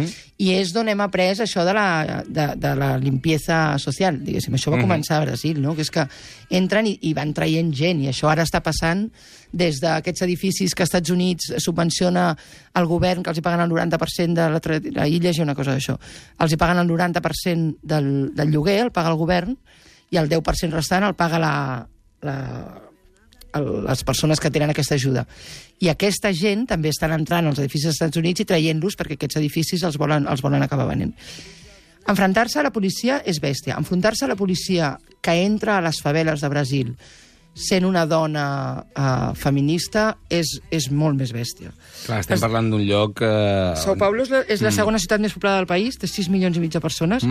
i 0.42 0.48
és 0.56 0.72
d'on 0.74 0.88
hem 0.90 1.02
après 1.04 1.36
això 1.44 1.64
de 1.68 1.74
la, 1.76 2.24
de, 2.26 2.46
de 2.56 2.72
la 2.76 2.98
limpieza 2.98 3.78
social, 3.78 4.18
diguéssim. 4.24 4.56
Això 4.56 4.72
va 4.72 4.78
Mhm. 4.78 4.86
començar 4.88 5.18
a 5.18 5.26
Brasil, 5.26 5.62
no? 5.62 5.76
que 5.76 5.82
és 5.84 5.92
que 5.92 6.08
entren 6.50 6.88
i, 6.88 6.98
i 7.02 7.14
van 7.14 7.34
traient 7.34 7.72
gent, 7.76 8.02
i 8.02 8.08
això 8.08 8.32
ara 8.32 8.44
està 8.44 8.64
passant 8.64 9.12
des 9.52 9.78
d'aquests 9.80 10.22
edificis 10.24 10.74
que 10.74 10.82
als 10.84 10.90
Estats 10.90 11.12
Units 11.12 11.54
subvenciona 11.58 12.36
el 12.74 12.86
govern, 12.88 13.22
que 13.22 13.30
els 13.30 13.38
hi 13.38 13.42
paguen 13.42 13.62
el 13.62 13.70
90% 13.70 14.34
de 14.34 14.50
la, 14.50 14.62
la 15.02 15.08
illa, 15.08 15.32
una 15.44 15.54
cosa 15.54 15.76
d'això. 15.76 16.00
Els 16.40 16.52
hi 16.54 16.58
paguen 16.58 16.80
el 16.80 16.88
90% 16.88 17.76
del, 17.84 18.34
del 18.34 18.50
lloguer, 18.50 18.80
el 18.86 18.92
paga 18.92 19.10
el 19.12 19.18
govern, 19.18 19.58
i 20.10 20.18
el 20.18 20.28
10% 20.30 20.72
restant 20.74 21.04
el 21.04 21.14
paga 21.14 21.38
la, 21.38 21.88
la, 22.26 22.38
les 23.62 24.04
persones 24.04 24.40
que 24.40 24.52
tenen 24.54 24.72
aquesta 24.74 24.96
ajuda. 24.96 25.26
I 25.84 25.92
aquesta 25.92 26.32
gent 26.34 26.66
també 26.70 26.92
estan 26.94 27.14
entrant 27.16 27.48
als 27.50 27.62
edificis 27.62 27.92
dels 27.92 28.00
Estats 28.00 28.22
Units 28.22 28.44
i 28.44 28.48
traient-los 28.50 28.98
perquè 28.98 29.18
aquests 29.18 29.40
edificis 29.42 29.86
els 29.88 30.00
volen, 30.00 30.28
els 30.30 30.44
volen 30.46 30.66
acabar 30.66 30.88
venent. 30.90 31.14
Enfrontar-se 32.08 32.62
a 32.62 32.66
la 32.66 32.72
policia 32.72 33.22
és 33.28 33.42
bèstia. 33.44 33.76
Enfrontar-se 33.78 34.26
a 34.26 34.32
la 34.32 34.40
policia 34.40 34.96
que 35.22 35.36
entra 35.44 35.78
a 35.78 35.84
les 35.84 36.00
faveles 36.02 36.42
de 36.42 36.50
Brasil 36.50 36.94
sent 37.58 37.88
una 37.88 38.06
dona 38.06 38.46
uh, 38.78 39.34
feminista 39.36 40.12
és, 40.30 40.52
és 40.70 40.88
molt 40.94 41.18
més 41.18 41.34
bèstia. 41.34 41.72
Clar, 42.06 42.20
estem 42.22 42.40
parlant 42.42 42.70
d'un 42.70 42.84
lloc... 42.86 43.24
Eh... 43.26 43.74
Sao 43.82 43.98
Paulo 43.98 44.22
és 44.24 44.32
la, 44.32 44.44
és 44.46 44.62
la 44.62 44.72
segona 44.76 45.02
ciutat 45.02 45.24
més 45.24 45.34
poblada 45.34 45.64
del 45.64 45.70
país, 45.70 45.98
té 45.98 46.10
6 46.10 46.30
milions 46.34 46.60
i 46.60 46.64
mig 46.64 46.74
de 46.76 46.82
persones, 46.84 47.26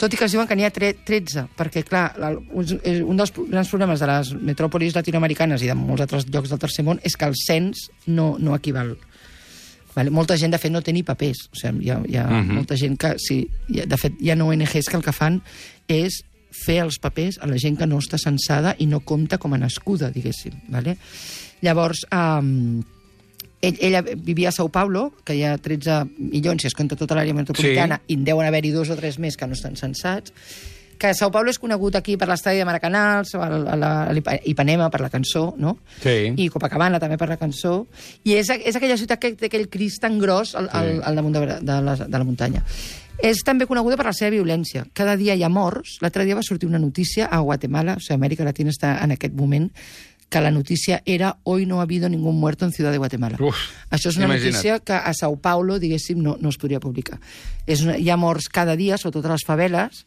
tot 0.00 0.12
i 0.12 0.20
que 0.20 0.28
es 0.28 0.36
diuen 0.36 0.48
que 0.50 0.58
n'hi 0.58 0.68
ha 0.68 0.72
tre 0.74 0.92
13, 1.06 1.46
perquè, 1.56 1.84
clar, 1.88 2.10
la, 2.20 2.34
un, 2.36 2.74
un 2.84 3.22
dels 3.22 3.32
grans 3.40 3.72
problemes 3.72 4.04
de 4.04 4.10
les 4.12 4.34
metròpolis 4.52 4.98
latinoamericanes 4.98 5.64
i 5.64 5.72
de 5.72 5.78
molts 5.78 6.04
altres 6.04 6.28
llocs 6.28 6.52
del 6.52 6.60
tercer 6.60 6.84
món 6.84 7.00
és 7.06 7.16
que 7.16 7.30
el 7.30 7.38
cens 7.40 7.88
no, 8.06 8.34
no 8.38 8.56
equival. 8.58 8.98
Vale? 9.94 10.12
Molta 10.14 10.36
gent, 10.38 10.52
de 10.54 10.60
fet, 10.60 10.70
no 10.72 10.82
té 10.84 10.92
ni 10.94 11.02
papers. 11.06 11.46
O 11.50 11.58
sigui, 11.58 11.88
hi 11.88 11.94
ha, 11.94 12.00
hi 12.06 12.18
ha 12.20 12.26
molta 12.46 12.76
gent 12.78 12.98
que... 13.00 13.14
Sí, 13.22 13.42
hi 13.72 13.82
ha, 13.82 13.88
de 13.90 13.98
fet, 13.98 14.18
hi 14.20 14.30
ha 14.30 14.38
ONGs 14.38 14.90
que 14.90 14.98
el 15.00 15.06
que 15.06 15.14
fan 15.16 15.40
és 15.90 16.20
fer 16.50 16.80
els 16.84 16.98
papers 17.02 17.38
a 17.40 17.48
la 17.50 17.58
gent 17.60 17.78
que 17.78 17.88
no 17.88 18.00
està 18.02 18.18
censada 18.20 18.74
i 18.78 18.86
no 18.90 19.02
compta 19.06 19.38
com 19.38 19.54
a 19.54 19.60
nascuda, 19.60 20.10
diguéssim. 20.14 20.56
Vale? 20.68 20.96
Llavors, 21.62 22.04
um, 22.12 22.80
ell, 23.60 23.78
ella 23.80 24.02
vivia 24.02 24.50
a 24.50 24.56
Sao 24.56 24.68
Paulo, 24.72 25.10
que 25.24 25.36
hi 25.36 25.44
ha 25.44 25.56
13 25.58 26.02
milions, 26.18 26.62
si 26.62 26.70
es 26.70 26.76
compta 26.76 26.98
tota 26.98 27.18
l'àrea 27.18 27.36
metropolitana, 27.36 28.00
sí. 28.02 28.14
i 28.14 28.20
en 28.20 28.26
deuen 28.28 28.48
haver-hi 28.48 28.74
dos 28.74 28.90
o 28.90 28.98
tres 28.98 29.20
més 29.22 29.36
que 29.36 29.48
no 29.48 29.58
estan 29.58 29.76
censats, 29.76 30.34
que 31.00 31.14
Sao 31.16 31.32
Paulo 31.32 31.48
és 31.48 31.58
conegut 31.58 31.96
aquí 31.96 32.18
per 32.20 32.28
l'estadi 32.28 32.60
de 32.60 32.66
Maracanals, 32.68 33.32
a 33.34 33.48
la, 33.48 33.60
a 33.72 33.76
la, 33.80 33.90
a 34.12 34.36
Ipanema 34.52 34.90
per 34.92 35.00
la 35.00 35.08
cançó, 35.08 35.46
no? 35.56 35.78
Sí. 36.02 36.34
I 36.36 36.48
Copacabana 36.52 37.00
també 37.00 37.16
per 37.16 37.30
la 37.30 37.38
cançó. 37.40 37.86
I 38.28 38.36
és, 38.36 38.52
és 38.52 38.76
aquella 38.76 38.98
ciutat 39.00 39.22
que 39.22 39.32
té 39.40 39.48
aquell 39.48 39.70
crist 39.72 40.02
tan 40.04 40.20
gros 40.20 40.52
al, 40.60 40.68
al, 40.76 40.98
al 41.08 41.16
damunt 41.16 41.38
de, 41.38 41.46
de, 41.64 41.78
la, 41.86 41.96
de 42.04 42.12
la 42.12 42.26
muntanya. 42.28 42.60
És 43.22 43.42
també 43.44 43.66
coneguda 43.68 43.98
per 44.00 44.06
la 44.08 44.14
seva 44.16 44.32
violència. 44.32 44.86
Cada 44.96 45.16
dia 45.20 45.34
hi 45.36 45.42
ha 45.44 45.50
morts. 45.52 45.98
L'altre 46.00 46.24
dia 46.24 46.36
va 46.38 46.44
sortir 46.46 46.68
una 46.68 46.78
notícia 46.80 47.26
a 47.26 47.40
Guatemala, 47.44 47.98
o 47.98 48.00
sigui, 48.00 48.16
Amèrica 48.16 48.46
Latina 48.46 48.72
està 48.72 48.94
en 49.04 49.12
aquest 49.12 49.34
moment, 49.36 49.68
que 50.30 50.40
la 50.40 50.52
notícia 50.54 51.02
era 51.04 51.36
«Hoy 51.42 51.66
no 51.66 51.80
ha 51.80 51.82
habido 51.82 52.08
ningún 52.08 52.38
muerto 52.38 52.64
en 52.64 52.72
Ciudad 52.72 52.92
de 52.92 52.98
Guatemala». 52.98 53.36
Uf, 53.42 53.58
Això 53.90 54.08
és 54.08 54.16
una 54.16 54.26
imagina't. 54.26 54.52
notícia 54.54 54.78
que 54.78 54.94
a 54.94 55.12
Sao 55.12 55.36
Paulo, 55.36 55.78
diguéssim, 55.78 56.22
no, 56.22 56.36
no 56.40 56.48
es 56.48 56.56
podria 56.56 56.80
publicar. 56.80 57.18
És 57.66 57.82
una, 57.82 57.98
hi 57.98 58.08
ha 58.08 58.16
morts 58.16 58.48
cada 58.48 58.76
dia, 58.78 58.96
sobretot 58.96 59.26
a 59.26 59.34
les 59.34 59.44
faveles, 59.44 60.04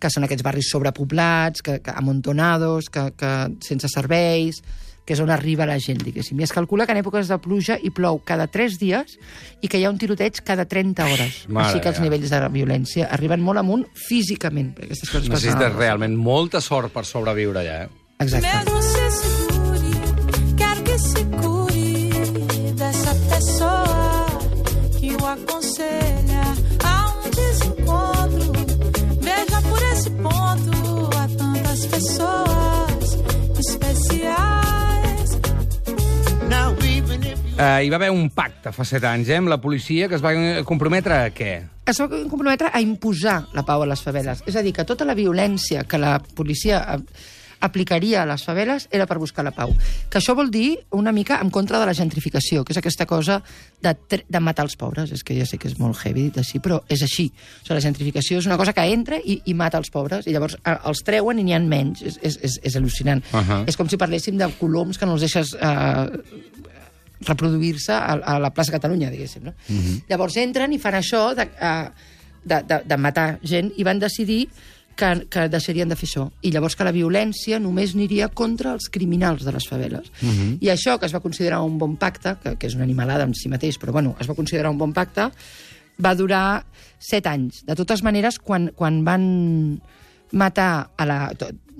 que 0.00 0.10
són 0.10 0.26
aquests 0.26 0.42
barris 0.42 0.70
sobrepoblats, 0.72 1.62
que, 1.62 1.78
que 1.80 1.94
amontonados, 1.94 2.90
que, 2.90 3.12
que 3.16 3.32
sense 3.62 3.88
serveis, 3.92 4.62
que 5.10 5.16
és 5.16 5.20
on 5.24 5.30
arriba 5.34 5.66
la 5.66 5.74
gent, 5.82 5.98
diguéssim. 6.06 6.38
I 6.38 6.44
es 6.46 6.52
calcula 6.54 6.84
que 6.86 6.94
en 6.94 7.00
èpoques 7.00 7.26
de 7.26 7.38
pluja 7.42 7.74
hi 7.82 7.90
plou 7.90 8.20
cada 8.22 8.46
3 8.46 8.76
dies 8.78 9.16
i 9.58 9.66
que 9.66 9.80
hi 9.80 9.82
ha 9.82 9.90
un 9.90 9.98
tiroteig 9.98 10.38
cada 10.46 10.68
30 10.70 11.08
hores. 11.10 11.40
Mare 11.48 11.66
Així 11.66 11.80
que 11.82 11.90
els 11.90 11.98
nivells 11.98 12.30
de 12.30 12.38
violència 12.54 13.08
arriben 13.10 13.42
molt 13.42 13.58
amunt 13.58 13.82
físicament. 13.98 14.70
Aquestes 14.78 15.10
coses 15.10 15.26
Necessites 15.32 15.74
realment 15.74 16.14
molta 16.14 16.62
sort 16.62 16.94
per 16.94 17.02
sobreviure 17.08 17.58
allà, 17.64 17.80
eh? 17.88 17.90
Exacte. 18.22 18.54
Mesmo 18.54 18.82
se 18.86 19.10
segure, 19.18 19.90
quero 20.62 20.86
que 20.86 20.98
se 21.08 21.26
cure 21.40 22.72
dessa 22.84 23.18
pessoa 23.34 24.26
que 25.00 25.16
o 25.16 25.26
aconselha 25.26 26.09
Uh, 37.60 37.82
hi 37.84 37.90
va 37.92 37.98
haver 38.00 38.08
un 38.08 38.30
pacte 38.32 38.72
fa 38.72 38.86
set 38.88 39.04
anys, 39.04 39.28
eh, 39.28 39.36
amb 39.36 39.50
la 39.52 39.58
policia, 39.60 40.08
que 40.08 40.16
es 40.16 40.24
va 40.24 40.32
comprometre 40.64 41.18
a 41.26 41.34
què? 41.34 41.52
es 41.90 41.98
va 41.98 42.06
comprometre 42.08 42.70
a 42.72 42.80
imposar 42.80 43.48
la 43.56 43.64
pau 43.66 43.82
a 43.82 43.90
les 43.90 44.00
faveles. 44.00 44.44
És 44.46 44.56
a 44.56 44.62
dir, 44.62 44.72
que 44.76 44.86
tota 44.86 45.04
la 45.04 45.16
violència 45.18 45.84
que 45.88 45.98
la 45.98 46.18
policia 46.22 46.80
eh, 46.94 47.00
aplicaria 47.60 48.22
a 48.22 48.26
les 48.28 48.44
faveles 48.46 48.86
era 48.90 49.06
per 49.06 49.18
buscar 49.20 49.44
la 49.44 49.52
pau. 49.52 49.72
Que 50.08 50.18
això 50.20 50.34
vol 50.36 50.50
dir 50.50 50.78
una 50.96 51.12
mica 51.12 51.40
en 51.42 51.50
contra 51.52 51.80
de 51.80 51.88
la 51.88 51.94
gentrificació, 51.94 52.64
que 52.64 52.72
és 52.72 52.80
aquesta 52.80 53.06
cosa 53.10 53.40
de, 53.82 53.94
de 54.22 54.40
matar 54.40 54.64
els 54.64 54.78
pobres. 54.80 55.12
És 55.12 55.24
que 55.26 55.36
ja 55.36 55.46
sé 55.48 55.58
que 55.60 55.68
és 55.68 55.76
molt 55.80 55.98
heavy 56.00 56.28
dit 56.28 56.40
així, 56.40 56.62
però 56.62 56.80
és 56.88 57.02
així. 57.04 57.28
O 57.30 57.66
sigui, 57.66 57.76
la 57.76 57.84
gentrificació 57.84 58.40
és 58.40 58.48
una 58.48 58.58
cosa 58.60 58.74
que 58.76 58.86
entra 58.94 59.20
i, 59.20 59.40
i 59.44 59.56
mata 59.58 59.80
els 59.82 59.92
pobres, 59.92 60.26
i 60.26 60.36
llavors 60.36 60.56
eh, 60.62 60.76
els 60.78 61.04
treuen 61.06 61.42
i 61.42 61.46
n'hi 61.46 61.58
ha 61.58 61.60
menys. 61.64 62.04
És, 62.06 62.20
és, 62.22 62.38
és, 62.48 62.60
és 62.70 62.80
al·lucinant. 62.80 63.24
Ahà. 63.36 63.64
És 63.68 63.76
com 63.76 63.90
si 63.90 64.00
parléssim 64.00 64.40
de 64.40 64.48
coloms 64.60 64.98
que 64.98 65.08
no 65.08 65.18
els 65.18 65.26
deixes 65.26 65.52
eh, 65.58 66.59
reproduir-se 67.26 67.92
a, 67.92 68.14
a 68.14 68.38
la 68.38 68.50
plaça 68.54 68.72
Catalunya, 68.72 69.10
diguéssim. 69.10 69.44
No? 69.44 69.54
Uh 69.68 69.76
-huh. 69.76 70.02
Llavors 70.08 70.36
entren 70.36 70.72
i 70.72 70.78
fan 70.78 70.94
això 70.94 71.34
de, 71.34 71.48
de, 72.44 72.62
de, 72.62 72.82
de 72.84 72.96
matar 72.96 73.38
gent 73.42 73.72
i 73.76 73.84
van 73.84 73.98
decidir 73.98 74.48
que, 74.96 75.26
que 75.30 75.48
deixarien 75.48 75.88
de 75.88 75.96
fer 75.96 76.08
això. 76.08 76.26
I 76.42 76.50
llavors 76.50 76.76
que 76.76 76.84
la 76.84 76.92
violència 76.92 77.58
només 77.58 77.94
aniria 77.94 78.28
contra 78.28 78.74
els 78.76 78.88
criminals 78.92 79.44
de 79.44 79.52
les 79.52 79.66
faveles. 79.66 80.12
Uh 80.22 80.28
-huh. 80.28 80.58
I 80.60 80.68
això, 80.68 80.98
que 80.98 81.06
es 81.06 81.14
va 81.14 81.20
considerar 81.20 81.60
un 81.62 81.78
bon 81.78 81.96
pacte, 81.96 82.36
que, 82.42 82.56
que 82.56 82.66
és 82.66 82.74
una 82.74 82.84
animalada 82.84 83.24
en 83.24 83.34
si 83.34 83.48
mateix, 83.48 83.78
però 83.78 83.92
bueno, 83.92 84.16
es 84.20 84.28
va 84.28 84.34
considerar 84.34 84.70
un 84.70 84.78
bon 84.78 84.92
pacte, 84.92 85.30
va 86.04 86.14
durar 86.14 86.64
set 86.98 87.26
anys. 87.26 87.64
De 87.64 87.74
totes 87.74 88.02
maneres, 88.02 88.38
quan, 88.38 88.72
quan 88.74 89.04
van 89.04 89.80
matar 90.32 90.90
a 90.96 91.06
la... 91.06 91.18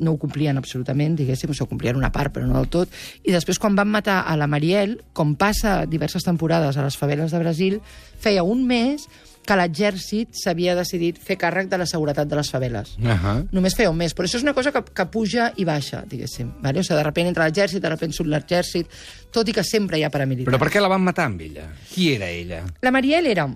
no 0.01 0.15
ho 0.15 0.19
complien 0.19 0.57
absolutament, 0.57 1.17
diguéssim, 1.19 1.51
o 1.53 1.67
complien 1.69 1.97
una 1.97 2.13
part, 2.13 2.33
però 2.33 2.47
no 2.49 2.57
del 2.57 2.71
tot. 2.73 2.89
I 3.25 3.35
després, 3.35 3.59
quan 3.61 3.77
van 3.77 3.91
matar 3.93 4.23
a 4.27 4.37
la 4.41 4.49
Mariel, 4.49 5.03
com 5.13 5.35
passa 5.37 5.85
diverses 5.87 6.25
temporades 6.25 6.77
a 6.77 6.87
les 6.87 6.97
faveles 6.97 7.35
de 7.35 7.43
Brasil, 7.43 7.81
feia 8.19 8.43
un 8.43 8.65
mes 8.67 9.05
que 9.47 9.57
l'exèrcit 9.57 10.37
s'havia 10.37 10.77
decidit 10.79 11.19
fer 11.19 11.37
càrrec 11.41 11.71
de 11.71 11.79
la 11.81 11.87
seguretat 11.89 12.29
de 12.29 12.37
les 12.39 12.51
faveles. 12.51 12.95
Uh 12.99 13.09
-huh. 13.09 13.49
Només 13.53 13.75
feia 13.75 13.91
un 13.91 13.97
mes, 13.97 14.15
però 14.15 14.25
això 14.25 14.37
és 14.37 14.43
una 14.43 14.55
cosa 14.55 14.73
que, 14.73 14.83
que 14.85 15.07
puja 15.07 15.53
i 15.57 15.65
baixa, 15.65 16.05
diguéssim. 16.07 16.53
Vale? 16.61 16.81
O 16.81 16.83
sigui, 16.83 16.97
de 16.97 17.03
repente 17.03 17.29
entra 17.29 17.45
l'exèrcit, 17.45 17.83
de 17.83 17.89
repente 17.89 18.17
surt 18.17 18.29
l'exèrcit, 18.29 18.87
tot 19.31 19.49
i 19.49 19.53
que 19.53 19.65
sempre 19.65 19.99
hi 19.99 20.05
ha 20.05 20.11
paramilitars. 20.11 20.55
Però 20.55 20.59
per 20.59 20.71
què 20.71 20.81
la 20.81 20.89
van 20.89 21.03
matar 21.03 21.25
amb 21.25 21.41
ella? 21.41 21.69
Qui 21.93 22.15
era 22.15 22.29
ella? 22.29 22.65
La 22.81 22.91
Mariel 22.91 23.27
era... 23.27 23.47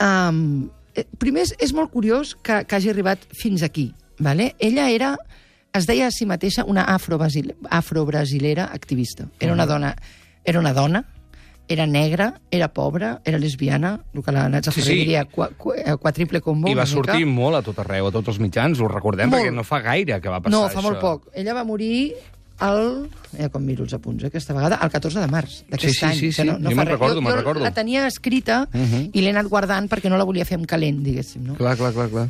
Um, 0.00 0.70
primer, 1.18 1.44
és, 1.58 1.72
molt 1.74 1.90
curiós 1.90 2.34
que, 2.42 2.64
que 2.64 2.76
hagi 2.76 2.90
arribat 2.90 3.18
fins 3.34 3.62
aquí. 3.62 3.92
Vale? 4.18 4.54
Ella 4.58 4.90
era, 4.90 5.16
es 5.74 5.86
deia 5.86 6.06
a 6.06 6.10
si 6.14 6.26
mateixa 6.26 6.64
una 6.64 6.84
afro-brasil- 6.94 7.54
afro-brasilera 7.70 8.66
activista. 8.72 9.26
Era 9.40 9.52
una 9.52 9.66
dona, 9.66 9.96
era 10.44 10.60
una 10.60 10.72
dona, 10.72 11.04
era 11.66 11.86
negra, 11.86 12.40
era 12.50 12.68
pobra, 12.74 13.22
era 13.24 13.38
lesbiana, 13.38 14.04
el 14.12 14.22
que 14.22 14.32
la 14.32 14.48
Natza 14.48 14.70
Sí, 14.70 14.82
Ferrer 14.82 14.92
sí. 14.94 15.00
diria 15.00 15.24
qua, 15.24 15.48
qua, 15.56 15.74
eh, 15.76 15.96
quadriple 15.96 16.40
combo. 16.42 16.68
I 16.68 16.74
va 16.74 16.82
una 16.82 16.84
mica. 16.84 16.94
sortir 17.12 17.26
molt 17.26 17.56
a 17.56 17.62
tot 17.62 17.78
arreu, 17.80 18.06
a 18.08 18.12
tots 18.12 18.28
els 18.28 18.38
mitjans, 18.38 18.78
ho 18.80 18.88
recordem, 18.88 19.30
Molt. 19.30 19.42
perquè 19.42 19.52
no 19.54 19.64
fa 19.64 19.80
gaire 19.80 20.20
que 20.20 20.28
va 20.28 20.40
passar 20.42 20.52
No, 20.58 20.66
això. 20.68 20.74
fa 20.74 20.82
molt 20.82 21.00
poc. 21.00 21.30
Ella 21.34 21.54
va 21.54 21.64
morir 21.64 22.14
el... 22.60 23.08
Ja 23.38 23.48
com 23.48 23.62
miro 23.64 23.82
els 23.84 23.92
apunts, 23.94 24.22
eh, 24.22 24.26
aquesta 24.28 24.54
vegada, 24.54 24.78
el 24.82 24.90
14 24.90 25.20
de 25.20 25.26
març 25.26 25.64
d'aquest 25.68 25.92
Sí, 25.94 25.98
sí, 25.98 26.04
any. 26.06 26.14
sí, 26.18 26.28
O 26.28 26.32
sigui, 26.32 26.50
sí. 26.50 26.62
Jo 26.70 26.76
me'n 26.76 26.86
recordo, 26.86 27.20
me'n 27.20 27.36
recordo. 27.36 27.60
la 27.64 27.72
tenia 27.74 28.06
escrita 28.06 28.68
uh 28.72 28.78
-huh. 28.80 29.10
i 29.12 29.20
l'he 29.20 29.30
anat 29.30 29.46
guardant 29.48 29.88
perquè 29.90 30.08
no 30.08 30.16
la 30.16 30.24
volia 30.24 30.44
fer 30.44 30.56
amb 30.56 30.66
calent, 30.66 31.02
diguéssim. 31.02 31.42
No? 31.44 31.54
Clar, 31.54 31.76
clar, 31.76 31.92
clar, 31.92 32.08
clar. 32.10 32.28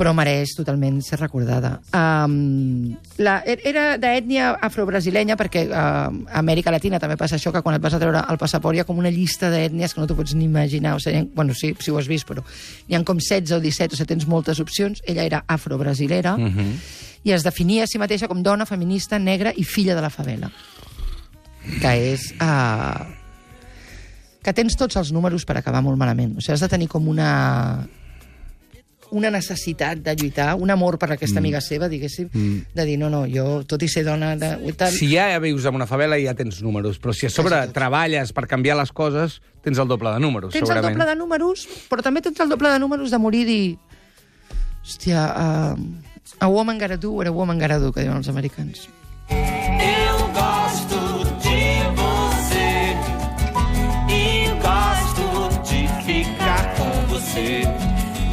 però 0.00 0.14
mereix 0.14 0.54
totalment 0.56 1.02
ser 1.02 1.18
recordada. 1.20 1.78
Um, 1.92 2.96
la, 3.18 3.42
er- 3.44 3.60
era 3.64 3.98
d'ètnia 3.98 4.56
afrobrasilenya, 4.58 5.36
perquè 5.36 5.66
uh, 5.68 5.74
a 5.74 6.38
Amèrica 6.38 6.70
Latina 6.70 6.98
també 6.98 7.18
passa 7.18 7.36
això, 7.36 7.52
que 7.52 7.60
quan 7.60 7.74
et 7.76 7.82
vas 7.82 7.92
a 7.92 7.98
treure 7.98 8.24
el 8.30 8.38
passaport 8.38 8.74
hi 8.74 8.80
ha 8.80 8.84
com 8.84 8.96
una 8.96 9.10
llista 9.10 9.50
d'ètnies 9.50 9.92
que 9.92 10.00
no 10.00 10.06
t'ho 10.06 10.16
pots 10.16 10.32
ni 10.34 10.44
imaginar. 10.46 10.94
O 10.94 11.00
sigui, 11.00 11.16
hi 11.16 11.20
ha- 11.20 11.26
bueno, 11.34 11.52
sí, 11.52 11.74
si 11.78 11.90
ho 11.90 11.98
has 11.98 12.08
vist, 12.08 12.26
però 12.26 12.42
n'hi 12.88 12.94
ha 12.96 13.04
com 13.04 13.18
16 13.18 13.52
o 13.52 13.60
17, 13.60 13.92
o 13.92 13.96
sigui, 13.98 14.06
tens 14.06 14.26
moltes 14.26 14.58
opcions. 14.58 15.02
Ella 15.04 15.22
era 15.24 15.44
afrobrasilera 15.46 16.34
Uh 16.36 16.48
-huh. 16.48 16.72
I 17.24 17.32
es 17.36 17.44
definia 17.44 17.84
a 17.84 17.90
si 17.90 18.00
mateixa 18.00 18.28
com 18.28 18.42
dona, 18.42 18.66
feminista, 18.66 19.18
negra 19.18 19.52
i 19.56 19.64
filla 19.64 19.96
de 19.96 20.04
la 20.04 20.10
favela. 20.10 20.50
Que 21.80 21.94
és... 22.12 22.30
Uh, 22.40 23.18
que 24.40 24.54
tens 24.56 24.76
tots 24.80 24.96
els 24.96 25.10
números 25.12 25.44
per 25.44 25.58
acabar 25.60 25.82
molt 25.84 26.00
malament. 26.00 26.38
O 26.38 26.40
sigui, 26.40 26.54
has 26.56 26.64
de 26.64 26.70
tenir 26.72 26.88
com 26.88 27.08
una 27.12 27.88
una 29.10 29.30
necessitat 29.30 29.98
de 29.98 30.14
lluitar, 30.14 30.54
un 30.54 30.70
amor 30.70 30.96
per 30.98 31.08
aquesta 31.12 31.40
amiga 31.40 31.60
seva, 31.60 31.88
diguéssim, 31.90 32.28
de 32.30 32.84
dir, 32.86 32.96
no, 32.98 33.10
no, 33.10 33.24
jo, 33.26 33.62
tot 33.66 33.82
i 33.82 33.88
ser 33.90 34.04
dona 34.06 34.36
de... 34.38 34.52
Tant, 34.78 34.92
Si 34.94 35.10
ja 35.10 35.26
vius 35.42 35.66
en 35.66 35.78
una 35.80 35.88
favela 35.90 36.18
ja 36.20 36.34
tens 36.38 36.60
números, 36.62 37.00
però 37.02 37.14
si 37.16 37.26
a 37.26 37.32
sobre 37.32 37.58
treballes 37.74 38.30
per 38.36 38.46
canviar 38.50 38.78
les 38.78 38.92
coses, 38.94 39.40
tens 39.66 39.82
el 39.82 39.90
doble 39.90 40.14
de 40.14 40.22
números, 40.22 40.52
tens 40.54 40.62
el 40.62 40.70
segurament. 40.70 40.94
doble 40.94 41.08
de 41.10 41.18
números, 41.18 41.66
però 41.90 42.06
també 42.06 42.22
tens 42.22 42.38
el 42.40 42.54
doble 42.54 42.70
de 42.70 42.78
números 42.82 43.10
de 43.10 43.18
morir 43.18 43.42
i 43.42 43.50
dir... 43.50 43.64
Hòstia, 44.80 45.26
uh, 45.74 46.09
a 46.38 46.46
woman 46.48 46.78
gotta 46.78 46.96
do 46.96 47.12
what 47.12 47.26
a 47.28 47.32
woman 47.32 47.58
gotta 47.58 47.78
do, 47.78 47.92
que 47.92 48.02
diuen 48.02 48.16
els 48.22 48.28
americans. 48.28 48.88
Eu 49.30 50.18
gosto 50.34 51.24
de 51.42 51.60
você 51.96 52.94
e 54.08 54.48
gosto 54.60 55.62
de 55.68 55.88
ficar 56.04 56.74
com 56.76 56.90
você. 57.08 57.62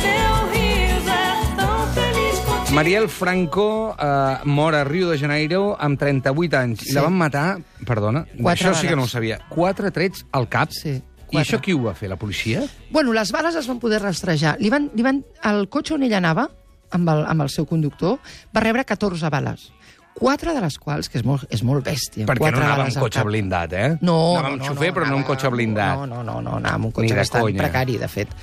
Teu 0.02 0.34
riso 0.52 1.10
é 1.10 1.56
tão 1.56 1.88
feliz 1.94 2.40
contigo. 2.40 2.74
Mariel 2.76 3.08
Franco 3.10 3.96
eh, 4.00 4.40
mor 4.46 4.74
a 4.76 4.84
Rio 4.84 5.12
de 5.12 5.18
Janeiro 5.18 5.76
amb 5.80 5.98
38 6.00 6.56
anys 6.58 6.80
Sí. 6.82 6.92
i 6.92 6.94
la 6.96 7.02
van 7.04 7.14
matar, 7.14 7.60
perdona, 7.86 8.26
Quatre 8.42 8.70
això 8.70 8.74
sí 8.76 8.88
que 8.88 8.96
no 8.96 9.04
ho 9.04 9.08
sabia, 9.08 9.40
quatre 9.50 9.92
trets 9.92 10.26
al 10.32 10.48
cap? 10.50 10.72
Sí, 10.72 10.98
I 10.98 11.02
quatre. 11.28 11.42
això 11.44 11.60
qui 11.62 11.74
ho 11.74 11.82
va 11.84 11.94
fer, 11.94 12.10
la 12.10 12.16
policia? 12.18 12.64
Bueno, 12.90 13.12
les 13.14 13.32
bales 13.32 13.56
es 13.56 13.68
van 13.68 13.80
poder 13.80 14.02
rastrejar. 14.02 14.58
Li 14.60 14.70
van, 14.70 14.90
li 14.96 15.04
van, 15.04 15.24
el 15.44 15.68
cotxe 15.70 15.94
on 15.96 16.04
ella 16.04 16.18
anava, 16.22 16.50
amb 16.92 17.10
el, 17.10 17.26
amb 17.28 17.42
el 17.46 17.50
seu 17.50 17.66
conductor, 17.66 18.20
va 18.56 18.64
rebre 18.64 18.86
14 18.86 19.30
bales. 19.34 19.72
Quatre 20.18 20.54
de 20.56 20.62
les 20.64 20.80
quals, 20.82 21.10
que 21.14 21.20
és 21.20 21.26
molt, 21.26 21.44
és 21.54 21.62
molt 21.62 21.86
bèstia. 21.86 22.26
Perquè 22.26 22.42
quatre 22.42 22.60
no 22.60 22.66
anava 22.66 22.88
amb 22.88 22.96
cotxe 22.98 23.22
blindat, 23.28 23.74
eh? 23.78 23.90
No, 24.02 24.16
anava 24.40 24.48
no, 24.48 24.54
amb 24.56 24.64
no, 24.64 24.70
xofer, 24.72 24.88
no, 24.90 24.96
però 24.96 25.10
no 25.12 25.18
amb 25.20 25.28
cotxe 25.28 25.52
blindat. 25.54 26.00
No, 26.00 26.08
no, 26.10 26.24
no, 26.26 26.40
no, 26.42 26.56
anava 26.58 26.80
amb 26.80 26.86
un 26.90 26.92
cotxe 26.96 27.14
bastant 27.20 27.44
conya. 27.46 27.62
precari, 27.62 27.98
de 28.02 28.08
fet. 28.10 28.34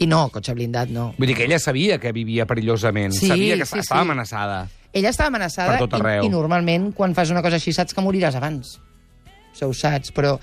I 0.00 0.06
no, 0.08 0.22
cotxe 0.32 0.54
blindat 0.56 0.88
no. 0.88 1.10
Vull 1.18 1.28
dir 1.28 1.36
que 1.36 1.44
ella 1.44 1.58
sabia 1.60 1.98
que 2.00 2.12
vivia 2.16 2.46
perillosament, 2.48 3.12
Sí, 3.12 3.28
sabia 3.28 3.58
que 3.60 3.66
sí, 3.68 3.78
estava 3.82 4.00
sí. 4.00 4.08
amenaçada. 4.08 4.62
Ella 4.94 5.10
estava 5.12 5.28
amenaçada 5.28 5.76
Per 5.76 5.84
tot 5.84 5.98
arreu. 6.00 6.24
i, 6.24 6.26
i 6.26 6.32
normalment 6.32 6.88
quan 6.96 7.12
fas 7.14 7.28
una 7.30 7.42
cosa 7.44 7.60
així 7.60 7.74
saps 7.76 7.92
que 7.92 8.00
moriràs 8.00 8.34
abans. 8.40 8.78
Això 9.52 9.68
ho 9.68 9.74
saps, 9.76 10.14
però 10.16 10.38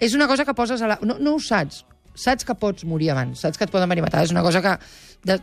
és 0.00 0.12
una 0.18 0.26
cosa 0.26 0.44
que 0.44 0.52
poses 0.58 0.82
a 0.82 0.88
la... 0.90 0.98
No, 1.06 1.20
no 1.22 1.36
ho 1.36 1.38
saps. 1.40 1.84
Saps 2.16 2.44
que 2.44 2.54
pots 2.58 2.84
morir 2.84 3.10
abans, 3.12 3.40
saps 3.40 3.58
que 3.60 3.64
et 3.64 3.70
poden 3.70 3.88
venir 3.88 4.02
a 4.02 4.06
matar. 4.08 4.24
És 4.24 4.32
una 4.32 4.42
cosa 4.42 4.62
que 4.64 4.72
de, 5.26 5.36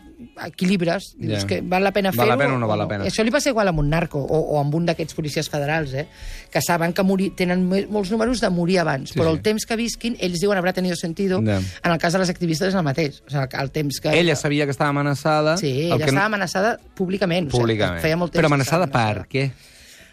equilibres, 0.45 1.09
dius 1.19 1.41
Ja. 1.43 1.47
que 1.47 1.61
val 1.61 1.83
la 1.83 1.91
pena 1.91 2.09
Val 2.11 2.15
fer-ho 2.15 2.29
la 2.29 2.37
pena 2.37 2.55
o 2.55 2.59
no 2.59 2.67
val 2.67 2.79
la 2.79 2.87
pena? 2.87 3.05
Això 3.05 3.23
li 3.25 3.31
passa 3.31 3.49
igual 3.49 3.67
amb 3.67 3.79
un 3.79 3.89
narco 3.89 4.19
o, 4.21 4.39
o 4.55 4.59
amb 4.59 4.73
un 4.75 4.85
d'aquests 4.87 5.13
policies 5.17 5.49
federals, 5.49 5.93
eh? 5.93 6.07
que 6.51 6.61
saben 6.61 6.93
que 6.93 7.03
morir, 7.03 7.31
tenen 7.35 7.65
molts 7.89 8.11
números 8.11 8.39
de 8.39 8.49
morir 8.49 8.79
abans, 8.79 9.11
Sí, 9.11 9.19
però 9.19 9.31
sí. 9.31 9.37
el 9.37 9.41
temps 9.41 9.65
que 9.65 9.75
visquin, 9.75 10.15
ells 10.19 10.39
diuen 10.39 10.57
habrà 10.57 10.73
tenido 10.73 10.95
sentido, 10.95 11.41
Ja. 11.43 11.57
en 11.59 11.91
el 11.91 11.97
cas 11.99 12.13
de 12.13 12.19
les 12.19 12.29
activistes 12.29 12.69
és 12.69 12.75
el 12.75 12.83
mateix. 12.83 13.21
O 13.27 13.29
sigui, 13.29 13.47
el 13.59 13.71
temps 13.71 13.99
que... 13.99 14.13
Ella 14.19 14.35
sabia 14.35 14.65
que 14.65 14.71
estava 14.71 14.89
amenaçada. 14.91 15.57
Sí, 15.57 15.71
el 15.87 15.93
ella 15.93 15.97
que 15.97 16.11
estava 16.11 16.25
amenaçada 16.25 16.79
públicament. 16.95 17.49
Públicament. 17.51 17.97
O 17.97 17.99
sigui, 17.99 18.07
feia 18.07 18.17
molt 18.17 18.31
temps 18.31 18.41
Però 18.41 18.47
amenaçada 18.53 18.87
per 18.87 19.27
què? 19.27 19.51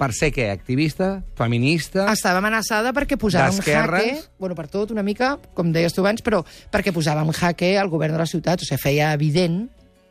Per 0.01 0.11
ser 0.17 0.31
què? 0.33 0.47
Activista? 0.53 1.11
Feminista? 1.37 2.07
Estava 2.13 2.41
amenaçada 2.41 2.95
perquè 2.97 3.19
posava 3.21 3.51
en 3.53 3.61
jaque, 3.61 4.23
bueno, 4.41 4.57
per 4.57 4.67
tot 4.73 4.95
una 4.95 5.05
mica, 5.05 5.35
com 5.55 5.73
deies 5.75 5.93
tu 5.93 6.01
abans, 6.01 6.23
però 6.25 6.41
perquè 6.73 6.95
posava 6.97 7.21
en 7.27 7.35
jaque 7.37 7.75
el 7.77 7.93
govern 7.93 8.17
de 8.17 8.23
la 8.23 8.29
ciutat, 8.31 8.65
o 8.65 8.69
sigui, 8.69 8.81
feia 8.81 9.13
evident 9.13 9.67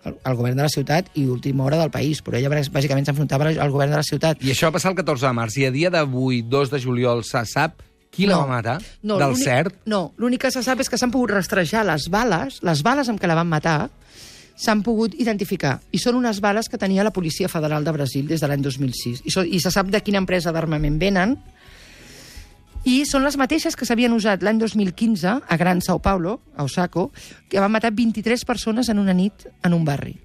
el 0.05 0.35
govern 0.37 0.55
de 0.55 0.63
la 0.63 0.71
ciutat 0.71 1.09
i 1.19 1.25
última 1.27 1.65
hora 1.65 1.77
del 1.81 1.89
país, 1.91 2.21
però 2.23 2.37
ella 2.37 2.49
bàsicament 2.53 3.05
s'enfrontava 3.09 3.49
al 3.49 3.59
al 3.59 3.71
govern 3.73 3.91
de 3.91 3.97
la 3.99 4.05
ciutat. 4.05 4.39
I 4.45 4.53
això 4.53 4.69
va 4.69 4.77
passar 4.77 4.93
el 4.93 4.97
14 5.01 5.25
de 5.27 5.33
març. 5.35 5.57
I 5.59 5.65
a 5.67 5.71
dia 5.75 5.89
d'avui, 5.91 6.41
2 6.47 6.71
de 6.71 6.79
juliol, 6.79 7.23
se 7.27 7.41
sap 7.45 7.81
qui 8.09 8.25
la 8.25 8.37
va 8.39 8.47
matar? 8.47 8.77
Del 9.01 9.19
l'únic- 9.19 9.43
cert? 9.43 9.75
No, 9.85 10.13
l'únic 10.17 10.41
que 10.45 10.51
se 10.51 10.63
sap 10.63 10.79
és 10.79 10.89
que 10.89 10.97
s'han 10.97 11.11
pogut 11.11 11.31
rastrejar 11.35 11.83
les 11.85 12.07
bales, 12.09 12.61
les 12.63 12.81
bales 12.83 13.09
amb 13.09 13.19
què 13.19 13.27
la 13.27 13.35
van 13.35 13.49
matar, 13.49 13.89
s'han 14.59 14.83
pogut 14.83 15.15
identificar. 15.15 15.77
I 15.95 16.01
són 16.03 16.19
unes 16.19 16.41
bales 16.43 16.67
que 16.67 16.79
tenia 16.81 17.05
la 17.07 17.15
Policia 17.15 17.47
Federal 17.47 17.85
de 17.87 17.95
Brasil 17.95 18.27
des 18.27 18.43
de 18.43 18.49
l'any 18.51 18.65
2006. 18.65 19.23
I, 19.23 19.31
so, 19.31 19.45
I 19.45 19.61
se 19.63 19.71
sap 19.71 19.87
de 19.93 20.03
quina 20.03 20.19
empresa 20.19 20.51
d'armament 20.55 20.99
venen, 20.99 21.37
i 22.87 23.03
són 23.07 23.25
les 23.27 23.35
mateixes 23.39 23.75
que 23.75 23.85
s'havien 23.87 24.13
usat 24.15 24.43
l'any 24.43 24.59
2015 24.59 25.33
a 25.43 25.57
Gran 25.59 25.81
Sao 25.83 25.99
Paulo, 25.99 26.39
a 26.55 26.63
Osako, 26.63 27.09
que 27.49 27.59
van 27.59 27.71
matar 27.71 27.91
23 27.95 28.45
persones 28.47 28.89
en 28.89 28.99
una 28.99 29.15
nit 29.15 29.47
en 29.63 29.75
un 29.75 29.83
barri. 29.87 30.15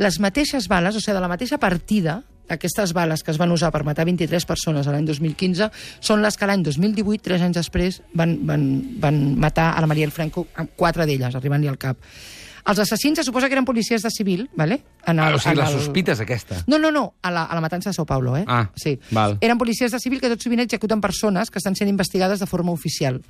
Les 0.00 0.18
mateixes 0.20 0.68
bales, 0.68 0.96
o 0.96 1.00
sigui, 1.00 1.16
de 1.16 1.24
la 1.24 1.30
mateixa 1.32 1.58
partida, 1.60 2.20
aquestes 2.52 2.92
bales 2.92 3.22
que 3.22 3.30
es 3.32 3.38
van 3.40 3.52
usar 3.52 3.70
per 3.72 3.84
matar 3.84 4.04
23 4.04 4.44
persones 4.44 4.88
l'any 4.88 5.06
2015 5.08 5.70
són 6.04 6.20
les 6.24 6.36
que 6.36 6.48
l'any 6.48 6.64
2018, 6.66 7.24
tres 7.24 7.44
anys 7.44 7.60
després, 7.62 8.02
van, 8.12 8.36
van, 8.48 8.66
van 9.00 9.22
matar 9.40 9.72
a 9.72 9.80
la 9.80 9.88
Mariel 9.88 10.12
Franco, 10.12 10.46
amb 10.56 10.76
quatre 10.76 11.08
d'elles, 11.08 11.36
arribant-li 11.38 11.70
al 11.70 11.80
cap. 11.80 11.96
Els 12.64 12.78
assassins 12.78 13.18
se 13.18 13.24
suposa 13.24 13.48
que 13.48 13.54
eren 13.56 13.64
policies 13.64 14.02
de 14.02 14.10
civil, 14.10 14.48
¿vale? 14.54 14.82
En 15.06 15.18
Ah, 15.18 15.34
o 15.34 15.38
sigui, 15.38 15.52
en 15.52 15.58
la 15.58 15.66
sospita 15.70 16.12
és 16.12 16.20
aquesta. 16.20 16.62
no, 16.68 16.78
no, 16.78 16.92
no, 16.92 17.14
a 17.22 17.30
la, 17.30 17.42
a 17.44 17.54
la 17.56 17.60
matança 17.60 17.90
de 17.90 17.94
Sao 17.94 18.06
Paulo, 18.06 18.36
eh? 18.36 18.44
Ah, 18.46 18.70
sí. 18.76 18.98
val. 19.10 19.36
Eren 19.40 19.58
policies 19.58 19.90
de 19.90 19.98
civil 19.98 20.20
que 20.20 20.28
tot 20.30 20.40
sovint 20.40 20.60
executen 20.60 21.00
persones 21.00 21.50
que 21.50 21.58
estan 21.58 21.74
sent 21.74 21.88
investigades 21.90 22.38
de 22.38 22.46
forma 22.46 22.70
oficial. 22.70 23.20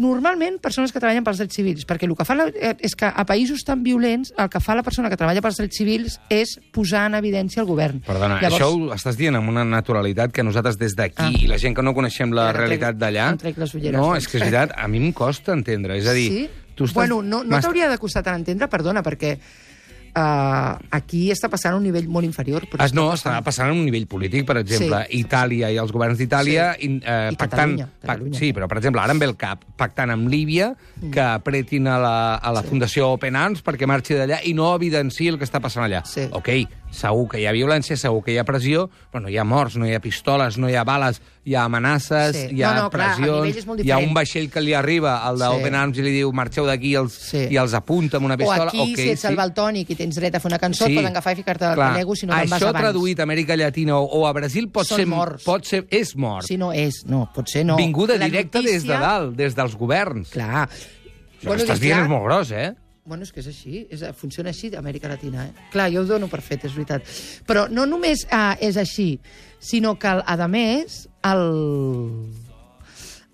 Normalment, 0.00 0.56
persones 0.62 0.94
que 0.94 1.00
treballen 1.02 1.24
pels 1.26 1.36
drets 1.42 1.58
civils, 1.58 1.82
perquè 1.84 2.06
el 2.08 2.14
que 2.16 2.24
fa 2.24 2.32
la, 2.38 2.46
eh, 2.48 2.72
és 2.80 2.94
que 2.96 3.04
a 3.04 3.24
països 3.28 3.60
tan 3.68 3.82
violents 3.84 4.30
el 4.38 4.48
que 4.48 4.60
fa 4.64 4.72
la 4.78 4.82
persona 4.86 5.10
que 5.12 5.16
treballa 5.18 5.42
pels 5.44 5.58
drets 5.60 5.76
civils 5.76 6.14
és 6.32 6.54
posar 6.72 7.02
en 7.10 7.18
evidència 7.18 7.60
el 7.60 7.66
govern. 7.68 8.00
Perdona, 8.06 8.38
Llavors... 8.40 8.62
això 8.62 8.70
ho 8.72 8.94
estàs 8.94 9.18
dient 9.18 9.36
amb 9.36 9.50
una 9.52 9.64
naturalitat 9.68 10.32
que 10.32 10.42
nosaltres 10.46 10.78
des 10.80 10.96
d'aquí 10.96 11.20
Ah. 11.20 11.28
i 11.36 11.46
la 11.50 11.58
gent 11.58 11.76
que 11.76 11.82
no 11.84 11.92
coneixem 11.92 12.32
la 12.32 12.46
Ja, 12.48 12.56
realitat 12.62 12.96
d'allà... 12.96 13.26
les 13.42 13.74
No, 13.92 14.06
doncs. 14.14 14.22
és 14.24 14.28
que 14.28 14.38
és 14.38 14.44
veritat, 14.44 14.72
a 14.78 14.88
mi 14.88 15.02
em 15.04 15.12
costa 15.12 15.52
entendre. 15.52 15.98
És 15.98 16.06
a 16.06 16.14
dir, 16.16 16.28
sí? 16.32 16.48
Tu 16.80 16.88
estàs... 16.88 16.96
Bueno, 17.04 17.20
no, 17.22 17.44
no 17.44 17.60
t'hauria 17.60 17.92
de 17.92 18.00
costar 18.00 18.24
tant 18.24 18.40
entendre, 18.40 18.66
perdona, 18.72 19.04
perquè 19.04 19.36
uh, 19.36 20.74
aquí 20.96 21.28
està 21.32 21.48
passant 21.52 21.74
a 21.76 21.78
un 21.78 21.84
nivell 21.86 22.08
molt 22.10 22.26
inferior. 22.26 22.64
Però 22.70 22.82
Ah, 22.82 22.88
no, 22.96 23.08
està 23.14 23.36
passant 23.46 23.68
a 23.70 23.74
un 23.76 23.84
nivell 23.86 24.06
polític, 24.10 24.46
per 24.48 24.56
exemple, 24.62 25.04
Sí. 25.08 25.20
Itàlia 25.22 25.70
i 25.70 25.76
els 25.78 25.92
governs 25.92 26.18
d'Itàlia 26.18 26.72
Sí. 26.78 26.86
in- 26.88 27.02
eh, 27.04 27.30
I 27.32 27.36
pactant... 27.36 27.76
Catalunya, 27.76 27.88
Catalunya. 28.02 28.38
sí, 28.38 28.52
però, 28.56 28.68
per 28.68 28.78
exemple, 28.78 29.00
ara 29.02 29.12
em 29.12 29.18
ve 29.22 29.26
el 29.30 29.36
cap, 29.36 29.64
pactant 29.76 30.10
amb 30.10 30.28
Líbia 30.28 30.74
que 31.12 31.20
apretin 31.20 31.86
a 31.86 31.98
la, 31.98 32.34
a 32.36 32.52
la 32.52 32.62
Fundació 32.62 33.12
Open 33.14 33.36
Arms 33.36 33.62
perquè 33.64 33.86
marxi 33.86 34.14
d'allà 34.18 34.40
i 34.44 34.54
no 34.54 34.74
evidenciï 34.74 35.28
el 35.28 35.38
que 35.38 35.44
està 35.46 35.60
passant 35.60 35.84
allà. 35.84 36.02
Sí. 36.04 36.26
Ok, 36.32 36.48
segur 36.90 37.28
que 37.30 37.38
hi 37.40 37.46
ha 37.46 37.52
violència, 37.52 37.96
segur 37.96 38.22
que 38.24 38.32
hi 38.34 38.38
ha 38.38 38.44
pressió, 38.44 38.88
però 39.12 39.22
no 39.22 39.28
hi 39.30 39.36
ha 39.38 39.44
morts, 39.44 39.76
no 39.78 39.86
hi 39.86 39.94
ha 39.94 40.00
pistoles, 40.00 40.58
no 40.58 40.68
hi 40.68 40.74
ha 40.74 40.82
bales, 40.84 41.20
hi 41.46 41.54
ha 41.54 41.64
amenaces, 41.64 42.36
Sí. 42.36 42.56
hi 42.56 42.62
ha 42.62 42.74
No, 42.74 42.82
no, 42.82 42.90
clar, 42.90 43.14
pressions, 43.16 43.66
molt 43.66 43.80
hi 43.84 43.90
ha 43.90 43.98
un 43.98 44.12
vaixell 44.12 44.50
que 44.50 44.60
li 44.60 44.74
arriba, 44.74 45.22
el 45.30 45.38
d'Open 45.38 45.72
Sí. 45.72 45.76
Arms, 45.78 45.98
i 45.98 46.02
li 46.02 46.10
diu 46.12 46.32
marxeu 46.32 46.66
d'aquí 46.66 46.94
els, 46.98 47.12
Sí. 47.14 47.46
i 47.50 47.56
els 47.56 47.72
apunta 47.74 48.16
amb 48.18 48.26
una 48.26 48.34
O 48.34 48.38
pistola. 48.38 48.66
aquí, 48.68 48.92
ok, 48.92 48.96
si 48.98 49.08
ets 49.10 49.24
el 49.24 49.36
baltònic 49.36 49.90
i 49.90 49.94
tens 49.94 50.16
dret 50.16 50.34
a 50.34 50.40
fer 50.40 50.50
una 50.50 50.58
cançó, 50.58 50.86
et 50.86 50.94
poden 50.96 51.06
agafar 51.10 51.32
i 51.32 51.36
ficar-te 51.36 51.64
al 51.64 51.74
Clar, 51.76 51.92
talego 51.92 52.16
si 52.16 52.26
no 52.26 52.34
te'n 52.34 52.50
vas 52.50 52.60
Això 52.60 52.68
abans. 52.68 52.84
traduït 52.84 53.20
a 53.20 53.22
Amèrica 53.22 53.56
Llatina 53.56 53.96
o, 53.96 54.04
o 54.04 54.26
a 54.26 54.32
Brasil 54.32 54.68
pot 54.68 54.86
Són 54.86 54.96
ser... 54.98 55.06
morts. 55.06 55.44
Pot 55.44 55.64
ser, 55.64 55.86
és 55.90 56.16
mort. 56.16 56.46
Si 56.46 56.56
no 56.56 56.72
és, 56.72 57.04
no, 57.06 57.30
potser 57.34 57.64
no. 57.64 57.76
Vinguda 57.76 58.18
La 58.18 58.26
directa 58.26 58.60
des 58.60 58.82
de 58.84 58.92
dalt, 58.98 59.36
des 59.36 59.54
dels 59.54 59.76
governs. 59.76 60.30
Clar. 60.30 60.68
Això 60.68 61.54
que 61.56 61.62
estàs 61.62 61.78
dient 61.80 61.96
clar, 62.00 62.04
és 62.04 62.10
molt 62.10 62.24
gros, 62.24 62.50
eh? 62.52 62.74
Bueno, 63.10 63.26
és 63.26 63.32
que 63.34 63.40
és 63.42 63.48
així, 63.50 63.80
és, 63.90 64.04
funciona 64.14 64.52
així 64.54 64.68
d'Amèrica 64.70 65.08
Latina. 65.10 65.48
Eh? 65.48 65.64
Clar, 65.72 65.88
jo 65.90 66.04
ho 66.04 66.06
dono 66.06 66.28
per 66.30 66.38
fet, 66.46 66.68
és 66.68 66.76
veritat. 66.76 67.08
Però 67.42 67.64
no 67.66 67.82
només 67.90 68.22
uh, 68.28 68.52
és 68.62 68.78
així, 68.78 69.16
sinó 69.58 69.96
que, 69.98 70.12
a 70.22 70.46
més, 70.46 71.00
el... 71.26 71.42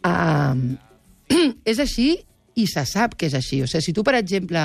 Uh, 0.01 0.65
és 1.75 1.83
així 1.85 2.09
i 2.57 2.65
se 2.73 2.87
sap 2.89 3.19
que 3.21 3.29
és 3.29 3.37
així. 3.37 3.61
O 3.61 3.69
sigui, 3.69 3.85
si 3.85 3.93
tu, 3.93 4.07
per 4.07 4.17
exemple, 4.17 4.65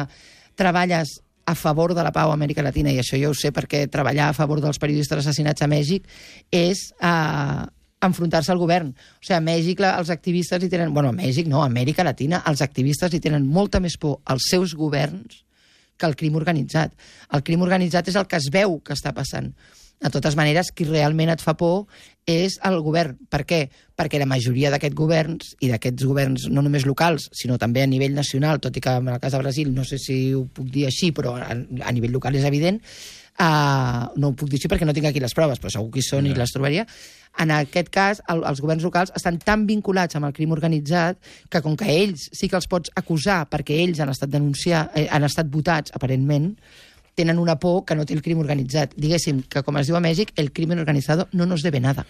treballes 0.56 1.18
a 1.44 1.58
favor 1.60 1.92
de 1.92 2.08
la 2.08 2.16
pau 2.16 2.32
a 2.32 2.40
Amèrica 2.40 2.64
Latina, 2.64 2.96
i 2.96 3.04
això 3.04 3.20
jo 3.20 3.34
ho 3.34 3.36
sé 3.36 3.52
perquè 3.52 3.84
treballar 3.92 4.30
a 4.32 4.38
favor 4.38 4.64
dels 4.64 4.80
periodistes 4.80 5.26
assassinats 5.26 5.60
a 5.60 5.68
Mèxic 5.68 6.08
és 6.56 6.88
uh, 7.04 7.68
enfrontar-se 8.02 8.52
al 8.52 8.60
govern. 8.62 8.92
O 8.92 9.24
sigui, 9.24 9.38
a 9.38 9.44
Mèxic 9.46 9.84
els 9.88 10.12
activistes 10.14 10.64
hi 10.64 10.72
tenen... 10.72 10.94
Bueno, 10.94 11.14
a 11.14 11.18
Mèxic 11.18 11.50
no, 11.52 11.62
a 11.62 11.70
Amèrica 11.70 12.06
Latina 12.08 12.42
els 12.50 12.64
activistes 12.66 13.14
hi 13.14 13.22
tenen 13.24 13.48
molta 13.48 13.82
més 13.84 13.98
por 14.02 14.20
als 14.26 14.50
seus 14.52 14.76
governs 14.76 15.44
que 16.02 16.10
el 16.10 16.18
crim 16.18 16.40
organitzat. 16.40 16.96
El 17.36 17.46
crim 17.46 17.62
organitzat 17.62 18.10
és 18.10 18.18
el 18.18 18.28
que 18.28 18.42
es 18.42 18.50
veu 18.54 18.80
que 18.82 18.98
està 18.98 19.14
passant. 19.14 19.54
De 20.02 20.10
totes 20.10 20.34
maneres, 20.34 20.72
qui 20.74 20.88
realment 20.88 21.30
et 21.30 21.44
fa 21.46 21.54
por 21.54 21.86
és 22.26 22.56
el 22.66 22.80
govern. 22.82 23.20
Per 23.30 23.44
què? 23.46 23.60
Perquè 23.98 24.18
la 24.18 24.26
majoria 24.30 24.72
d'aquests 24.74 24.98
governs, 24.98 25.52
i 25.62 25.70
d'aquests 25.70 26.08
governs 26.10 26.48
no 26.50 26.64
només 26.66 26.88
locals, 26.90 27.28
sinó 27.38 27.60
també 27.62 27.84
a 27.84 27.90
nivell 27.90 28.18
nacional, 28.18 28.58
tot 28.64 28.78
i 28.78 28.82
que 28.82 28.96
en 28.98 29.12
el 29.14 29.22
cas 29.22 29.38
de 29.38 29.44
Brasil 29.44 29.70
no 29.76 29.86
sé 29.86 30.02
si 30.02 30.34
ho 30.34 30.48
puc 30.50 30.72
dir 30.74 30.88
així, 30.90 31.12
però 31.14 31.36
a, 31.38 31.54
a 31.54 31.94
nivell 31.94 32.18
local 32.18 32.38
és 32.40 32.50
evident, 32.50 32.82
uh, 33.42 34.06
no 34.22 34.32
ho 34.32 34.38
puc 34.38 34.52
dir 34.52 34.60
així 34.60 34.70
perquè 34.72 34.88
no 34.88 34.94
tinc 34.96 35.10
aquí 35.10 35.24
les 35.24 35.36
proves, 35.38 35.60
però 35.62 35.74
segur 35.74 35.90
que 35.94 36.02
hi 36.02 36.06
són 36.06 36.30
i 36.30 36.36
les 36.38 36.54
trobaria, 36.54 36.86
en 37.40 37.52
aquest 37.56 37.90
cas, 37.94 38.22
el, 38.32 38.44
els 38.48 38.60
governs 38.62 38.84
locals 38.84 39.14
estan 39.16 39.40
tan 39.40 39.66
vinculats 39.70 40.18
amb 40.20 40.28
el 40.28 40.36
crim 40.36 40.52
organitzat 40.52 41.20
que 41.50 41.62
com 41.64 41.78
que 41.80 41.88
ells 41.88 42.28
sí 42.36 42.50
que 42.52 42.60
els 42.60 42.68
pots 42.72 42.92
acusar 43.00 43.46
perquè 43.52 43.80
ells 43.86 44.02
han 44.04 44.12
estat 44.12 44.32
denunciar, 44.34 44.90
eh, 44.96 45.08
han 45.10 45.24
estat 45.28 45.50
votats, 45.52 45.96
aparentment, 45.96 46.52
tenen 47.16 47.40
una 47.40 47.58
por 47.60 47.86
que 47.86 47.96
no 47.96 48.06
té 48.06 48.16
el 48.16 48.24
crim 48.24 48.40
organitzat. 48.44 48.96
Diguéssim 49.00 49.44
que, 49.50 49.64
com 49.64 49.80
es 49.80 49.88
diu 49.88 49.98
a 50.00 50.04
Mèxic, 50.04 50.36
el 50.42 50.52
crimen 50.52 50.80
organitzado 50.80 51.28
no 51.32 51.48
nos 51.48 51.64
debe 51.64 51.80
nada. 51.80 52.06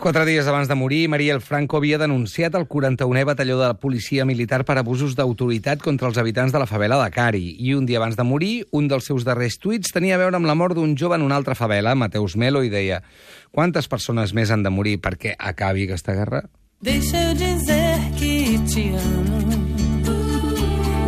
Quatre 0.00 0.24
dies 0.28 0.46
abans 0.46 0.68
de 0.68 0.76
morir, 0.78 1.08
Mariel 1.08 1.40
Franco 1.40 1.78
havia 1.78 1.98
denunciat 1.98 2.54
el 2.54 2.66
41è 2.68 3.24
batalló 3.26 3.56
de 3.58 3.70
la 3.72 3.78
policia 3.80 4.26
militar 4.28 4.62
per 4.64 4.76
abusos 4.78 5.16
d'autoritat 5.18 5.82
contra 5.82 6.10
els 6.10 6.18
habitants 6.20 6.52
de 6.52 6.60
la 6.60 6.68
favela 6.70 6.98
de 7.02 7.10
Cari. 7.10 7.56
I 7.58 7.74
un 7.74 7.86
dia 7.86 7.98
abans 7.98 8.16
de 8.16 8.26
morir, 8.28 8.66
un 8.70 8.86
dels 8.88 9.08
seus 9.08 9.24
darrers 9.24 9.58
tuits 9.58 9.94
tenia 9.94 10.14
a 10.14 10.20
veure 10.22 10.36
amb 10.38 10.46
la 10.46 10.54
mort 10.54 10.76
d'un 10.78 10.94
jove 10.94 11.16
en 11.18 11.24
una 11.26 11.38
altra 11.40 11.56
favela, 11.58 11.94
Mateus 11.94 12.36
Melo, 12.36 12.62
i 12.62 12.70
deia 12.70 13.02
quantes 13.50 13.88
persones 13.88 14.34
més 14.34 14.50
han 14.50 14.62
de 14.62 14.70
morir 14.70 15.00
perquè 15.00 15.34
acabi 15.38 15.88
aquesta 15.88 16.14
guerra? 16.14 16.44
Deixa 16.84 17.30
eu 17.30 17.34
dizer 17.34 17.98
que 18.18 18.60
te 18.68 18.90
amo. 18.92 19.38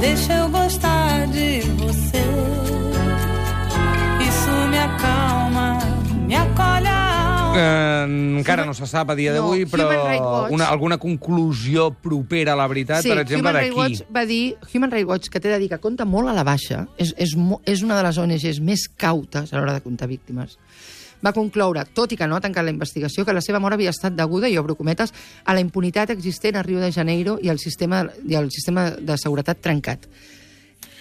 Deixa 0.00 0.32
eu 0.40 0.48
gostar 0.48 1.26
de 1.28 1.60
você. 1.76 2.24
Isso 4.26 4.52
me 4.70 4.78
acalma, 4.78 5.78
me 6.26 6.34
acolhe 6.34 6.88
a 6.88 7.48
alma. 7.48 7.60
Eh, 7.60 7.85
encara 8.06 8.64
no 8.64 8.74
se 8.74 8.86
sap 8.86 9.10
a 9.10 9.16
dia 9.18 9.32
No, 9.34 9.42
d'avui, 9.42 9.66
però 9.66 9.86
Human 9.86 10.06
Rights 10.06 10.24
Watch- 10.24 10.52
una, 10.54 10.68
alguna 10.72 10.98
conclusió 10.98 11.90
propera 11.92 12.54
a 12.54 12.56
la 12.56 12.66
veritat, 12.70 13.02
sí, 13.02 13.08
per 13.12 13.18
exemple, 13.24 13.50
Human 13.50 13.60
Rights 13.62 13.76
d'aquí. 13.76 14.00
Watch 14.00 14.16
va 14.16 14.26
dir, 14.26 14.56
Human 14.74 14.90
Rights 14.90 15.08
Watch, 15.08 15.28
que 15.28 15.40
t'he 15.40 15.48
de 15.52 15.58
dir 15.58 15.68
que 15.68 15.78
compta 15.78 16.04
molt 16.04 16.28
a 16.28 16.34
la 16.36 16.44
baixa, 16.44 16.86
és, 16.96 17.14
és, 17.18 17.36
és 17.66 17.82
una 17.82 17.96
de 17.96 18.04
les 18.06 18.18
ONGs 18.18 18.60
més 18.60 18.86
cautes 18.96 19.52
a 19.52 19.58
l'hora 19.58 19.74
de 19.76 19.82
comptar 19.84 20.08
víctimes, 20.08 20.58
va 21.24 21.32
concloure, 21.32 21.82
tot 21.96 22.12
i 22.12 22.16
que 22.16 22.26
no 22.28 22.36
ha 22.36 22.40
tancat 22.44 22.64
la 22.64 22.70
investigació, 22.70 23.24
que 23.24 23.32
la 23.32 23.40
seva 23.40 23.58
mort 23.58 23.74
havia 23.74 23.90
estat 23.90 24.14
deguda, 24.14 24.48
i 24.48 24.58
obro 24.58 24.76
cometes, 24.76 25.12
a 25.44 25.54
la 25.54 25.60
impunitat 25.64 26.10
existent 26.10 26.56
a 26.56 26.62
Rio 26.62 26.78
de 26.80 26.92
Janeiro 26.92 27.38
i 27.42 27.48
al 27.48 27.58
sistema, 27.58 28.04
i 28.26 28.36
al 28.36 28.50
sistema 28.50 28.90
de 28.90 29.16
seguretat 29.18 29.62
trencat. 29.64 30.06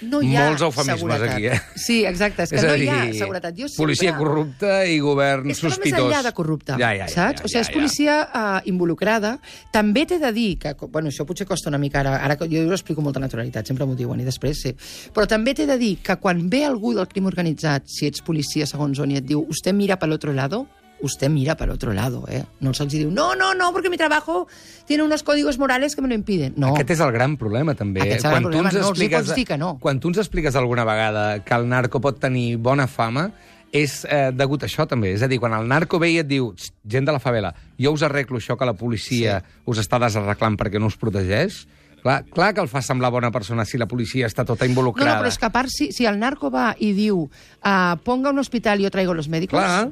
No 0.01 0.19
hi 0.21 0.35
ha 0.35 0.47
Molts 0.49 0.61
eufemismes 0.61 0.99
seguretat. 0.99 1.29
aquí, 1.35 1.45
eh? 1.47 1.59
Sí, 1.79 2.05
exacte, 2.05 2.43
és 2.43 2.49
que 2.49 2.57
És 2.57 2.63
no 2.63 2.71
a 2.73 2.77
hi 2.77 2.87
ha 2.89 3.05
dir, 3.05 3.13
seguretat. 3.19 3.53
Jo 3.55 3.67
sempre... 3.69 3.83
policia 3.85 4.15
corrupta 4.17 4.85
i 4.85 4.99
govern 4.99 5.49
és 5.49 5.59
que 5.59 5.67
va 5.67 5.73
sospitós. 5.73 5.99
més 6.01 6.11
enllà 6.11 6.23
de 6.23 6.33
corrupte, 6.33 6.71
Ja, 6.79 6.91
ja, 6.93 7.05
ja, 7.05 7.07
saps? 7.07 7.39
ja, 7.39 7.45
o 7.45 7.47
sigui, 7.47 7.61
és 7.61 7.67
ja, 7.69 7.73
policia 7.73 8.15
uh, 8.27 8.59
involucrada. 8.69 9.39
També 9.71 10.05
t'he 10.05 10.19
de 10.19 10.31
dir 10.35 10.57
que, 10.59 10.75
bueno, 10.91 11.09
això 11.09 11.25
potser 11.25 11.47
costa 11.47 11.69
una 11.69 11.77
mica 11.79 11.99
ara, 12.03 12.17
ara 12.23 12.35
que 12.35 12.49
jo 12.51 12.65
ho 12.67 12.73
explico 12.75 12.99
amb 13.01 13.07
molta 13.11 13.19
naturalitat, 13.23 13.65
sempre 13.67 13.85
m'ho 13.87 13.95
diuen, 13.95 14.19
i 14.19 14.25
després 14.27 14.61
sí. 14.67 14.75
Però 15.15 15.25
també 15.27 15.53
t'he 15.55 15.65
de 15.65 15.77
dir 15.79 15.95
que 16.03 16.17
quan 16.17 16.49
ve 16.49 16.65
algú 16.65 16.93
del 16.93 17.07
crim 17.07 17.25
organitzat, 17.31 17.83
si 17.87 18.07
ets 18.07 18.21
policia 18.21 18.65
segons 18.67 18.99
on, 18.99 19.11
i 19.11 19.17
et 19.17 19.25
diu, 19.25 19.45
usted 19.49 19.73
mira 19.73 19.95
pel 19.97 20.11
otro 20.11 20.33
lado, 20.33 20.65
usted 21.01 21.29
mira 21.29 21.55
para 21.55 21.73
otro 21.73 21.93
lado, 21.93 22.25
¿eh? 22.29 22.45
No 22.59 22.73
se'ls 22.73 22.91
diu, 22.93 23.11
no, 23.11 23.35
no, 23.35 23.53
no, 23.53 23.71
porque 23.73 23.89
mi 23.89 23.97
trabajo 23.97 24.47
tiene 24.85 25.03
unos 25.03 25.23
códigos 25.23 25.57
morales 25.59 25.95
que 25.95 26.01
me 26.01 26.07
lo 26.07 26.15
impiden. 26.15 26.53
No. 26.57 26.73
Aquest 26.73 26.91
és 26.95 26.99
el 27.03 27.11
gran 27.11 27.37
problema, 27.37 27.75
també. 27.75 28.01
Aquest 28.01 28.19
és 28.19 28.25
el 28.25 28.31
gran 28.31 28.43
tu 28.43 28.49
problema, 28.49 28.69
ens 28.69 28.79
no 28.81 28.89
els 28.89 29.01
hi 29.01 29.09
pots 29.09 29.35
dir 29.35 29.45
que 29.45 29.57
no. 29.57 29.77
Quan 29.79 29.99
tu 29.99 30.09
ens 30.09 30.17
expliques 30.23 30.55
alguna 30.55 30.85
vegada 30.87 31.43
que 31.43 31.53
el 31.53 31.67
narco 31.69 32.01
pot 32.01 32.19
tenir 32.19 32.55
bona 32.57 32.87
fama, 32.87 33.29
és 33.75 34.05
eh, 34.07 34.31
degut 34.31 34.63
a 34.63 34.69
això, 34.69 34.87
també. 34.87 35.11
És 35.13 35.21
a 35.21 35.27
dir, 35.27 35.37
quan 35.39 35.53
el 35.53 35.67
narco 35.67 35.99
ve 35.99 36.09
i 36.13 36.19
et 36.23 36.27
diu, 36.27 36.53
"Xt, 36.55 36.73
gent 36.87 37.05
de 37.05 37.11
la 37.11 37.19
favela, 37.19 37.53
jo 37.77 37.91
us 37.91 38.03
arreglo 38.03 38.37
això 38.39 38.57
que 38.57 38.65
la 38.65 38.73
policia 38.73 39.41
sí. 39.41 39.61
us 39.65 39.77
està 39.83 39.99
desarreglant 39.99 40.55
perquè 40.57 40.79
no 40.79 40.87
us 40.87 40.95
protegeix, 40.95 41.67
clar, 42.01 42.23
clar 42.31 42.53
que 42.53 42.61
el 42.61 42.69
fa 42.69 42.81
semblar 42.81 43.11
bona 43.11 43.31
persona 43.31 43.65
si 43.65 43.77
la 43.77 43.85
policia 43.87 44.27
està 44.27 44.45
tota 44.45 44.63
No, 44.65 44.69
involucrada. 44.71 45.15
no, 45.15 45.21
però 45.23 45.27
és 45.27 45.37
que 45.37 45.45
a 45.45 45.51
part, 45.51 45.69
si, 45.69 45.91
si 45.91 46.05
el 46.05 46.17
narco 46.19 46.49
va 46.49 46.75
i 46.79 46.93
diu 46.93 47.23
uh, 47.25 47.97
ponga 48.03 48.29
un 48.29 48.39
hospital 48.39 48.79
y 48.79 48.83
yo 48.83 48.91
traigo 48.91 49.13
los 49.13 49.27
médicos... 49.27 49.59
Clar. 49.59 49.91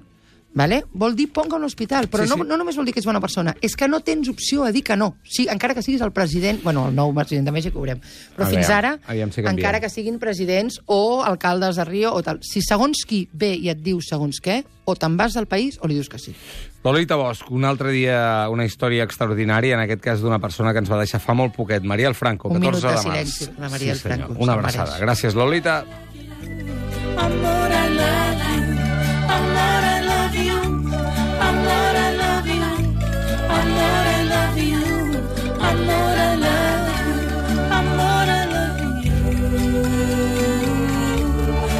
Vale? 0.55 0.83
Vol 0.93 1.15
dir 1.17 1.31
ponga 1.33 1.55
un 1.57 1.63
hospital, 1.63 2.07
però 2.11 2.23
Sí, 2.23 2.29
no, 2.29 2.35
sí. 2.43 2.47
no 2.47 2.57
només 2.57 2.75
vol 2.77 2.85
dir 2.85 2.93
que 2.93 2.99
és 3.01 3.05
bona 3.09 3.19
persona, 3.19 3.55
és 3.59 3.75
que 3.75 3.87
no 3.87 4.01
tens 4.01 4.29
opció 4.29 4.63
a 4.63 4.71
dir 4.71 4.83
que 4.83 4.95
no. 4.95 5.15
Sí, 5.23 5.47
encara 5.49 5.73
que 5.73 5.81
siguis 5.81 6.01
el 6.05 6.11
president, 6.13 6.61
bueno, 6.63 6.87
el 6.89 6.93
nou 6.95 7.13
president 7.15 7.47
de 7.49 7.51
Mèxic 7.55 7.73
ho 7.75 7.79
veurem, 7.81 7.99
però 8.35 8.45
Aviam, 8.45 8.59
fins 8.61 8.69
ara, 8.69 8.99
aviam 9.07 9.31
si 9.33 9.41
encara 9.41 9.79
que 9.81 9.89
siguin 9.89 10.19
presidents 10.19 10.79
o 10.85 11.23
alcaldes 11.25 11.75
de 11.77 11.85
Rio 11.85 12.13
o 12.13 12.21
tal, 12.21 12.37
si 12.45 12.61
segons 12.61 13.01
qui 13.09 13.27
ve 13.33 13.55
i 13.55 13.69
et 13.73 13.81
diu 13.81 13.99
segons 14.01 14.37
què, 14.39 14.63
o 14.85 14.93
te'n 14.95 15.17
vas 15.17 15.33
del 15.33 15.47
país 15.47 15.79
o 15.81 15.87
li 15.87 15.95
dius 15.95 16.09
que 16.09 16.19
sí. 16.19 16.35
Lolita 16.83 17.15
Bosch, 17.15 17.49
un 17.49 17.65
altre 17.65 17.89
dia 17.91 18.47
una 18.51 18.65
història 18.65 19.05
extraordinària, 19.07 19.73
en 19.73 19.79
aquest 19.87 20.01
cas 20.03 20.21
d'una 20.21 20.37
persona 20.39 20.73
que 20.73 20.79
ens 20.83 20.91
va 20.91 20.99
deixar 20.99 21.19
fa 21.23 21.33
molt 21.33 21.55
poquet, 21.55 21.81
Maria 21.83 22.09
el 22.09 22.15
Franco, 22.15 22.49
Un 22.49 22.59
14 22.61 22.61
minut 22.61 22.81
de 22.83 22.87
de 22.89 22.93
març. 22.93 23.27
silenci 23.33 23.47
per 23.55 23.59
la 23.63 23.69
Maria 23.69 23.91
el 23.93 23.97
senyor. 23.97 24.17
Franco, 24.27 24.43
Una 24.43 24.53
abraçada. 24.53 24.99
Gràcies, 24.99 25.33
Lolita. 25.33 25.83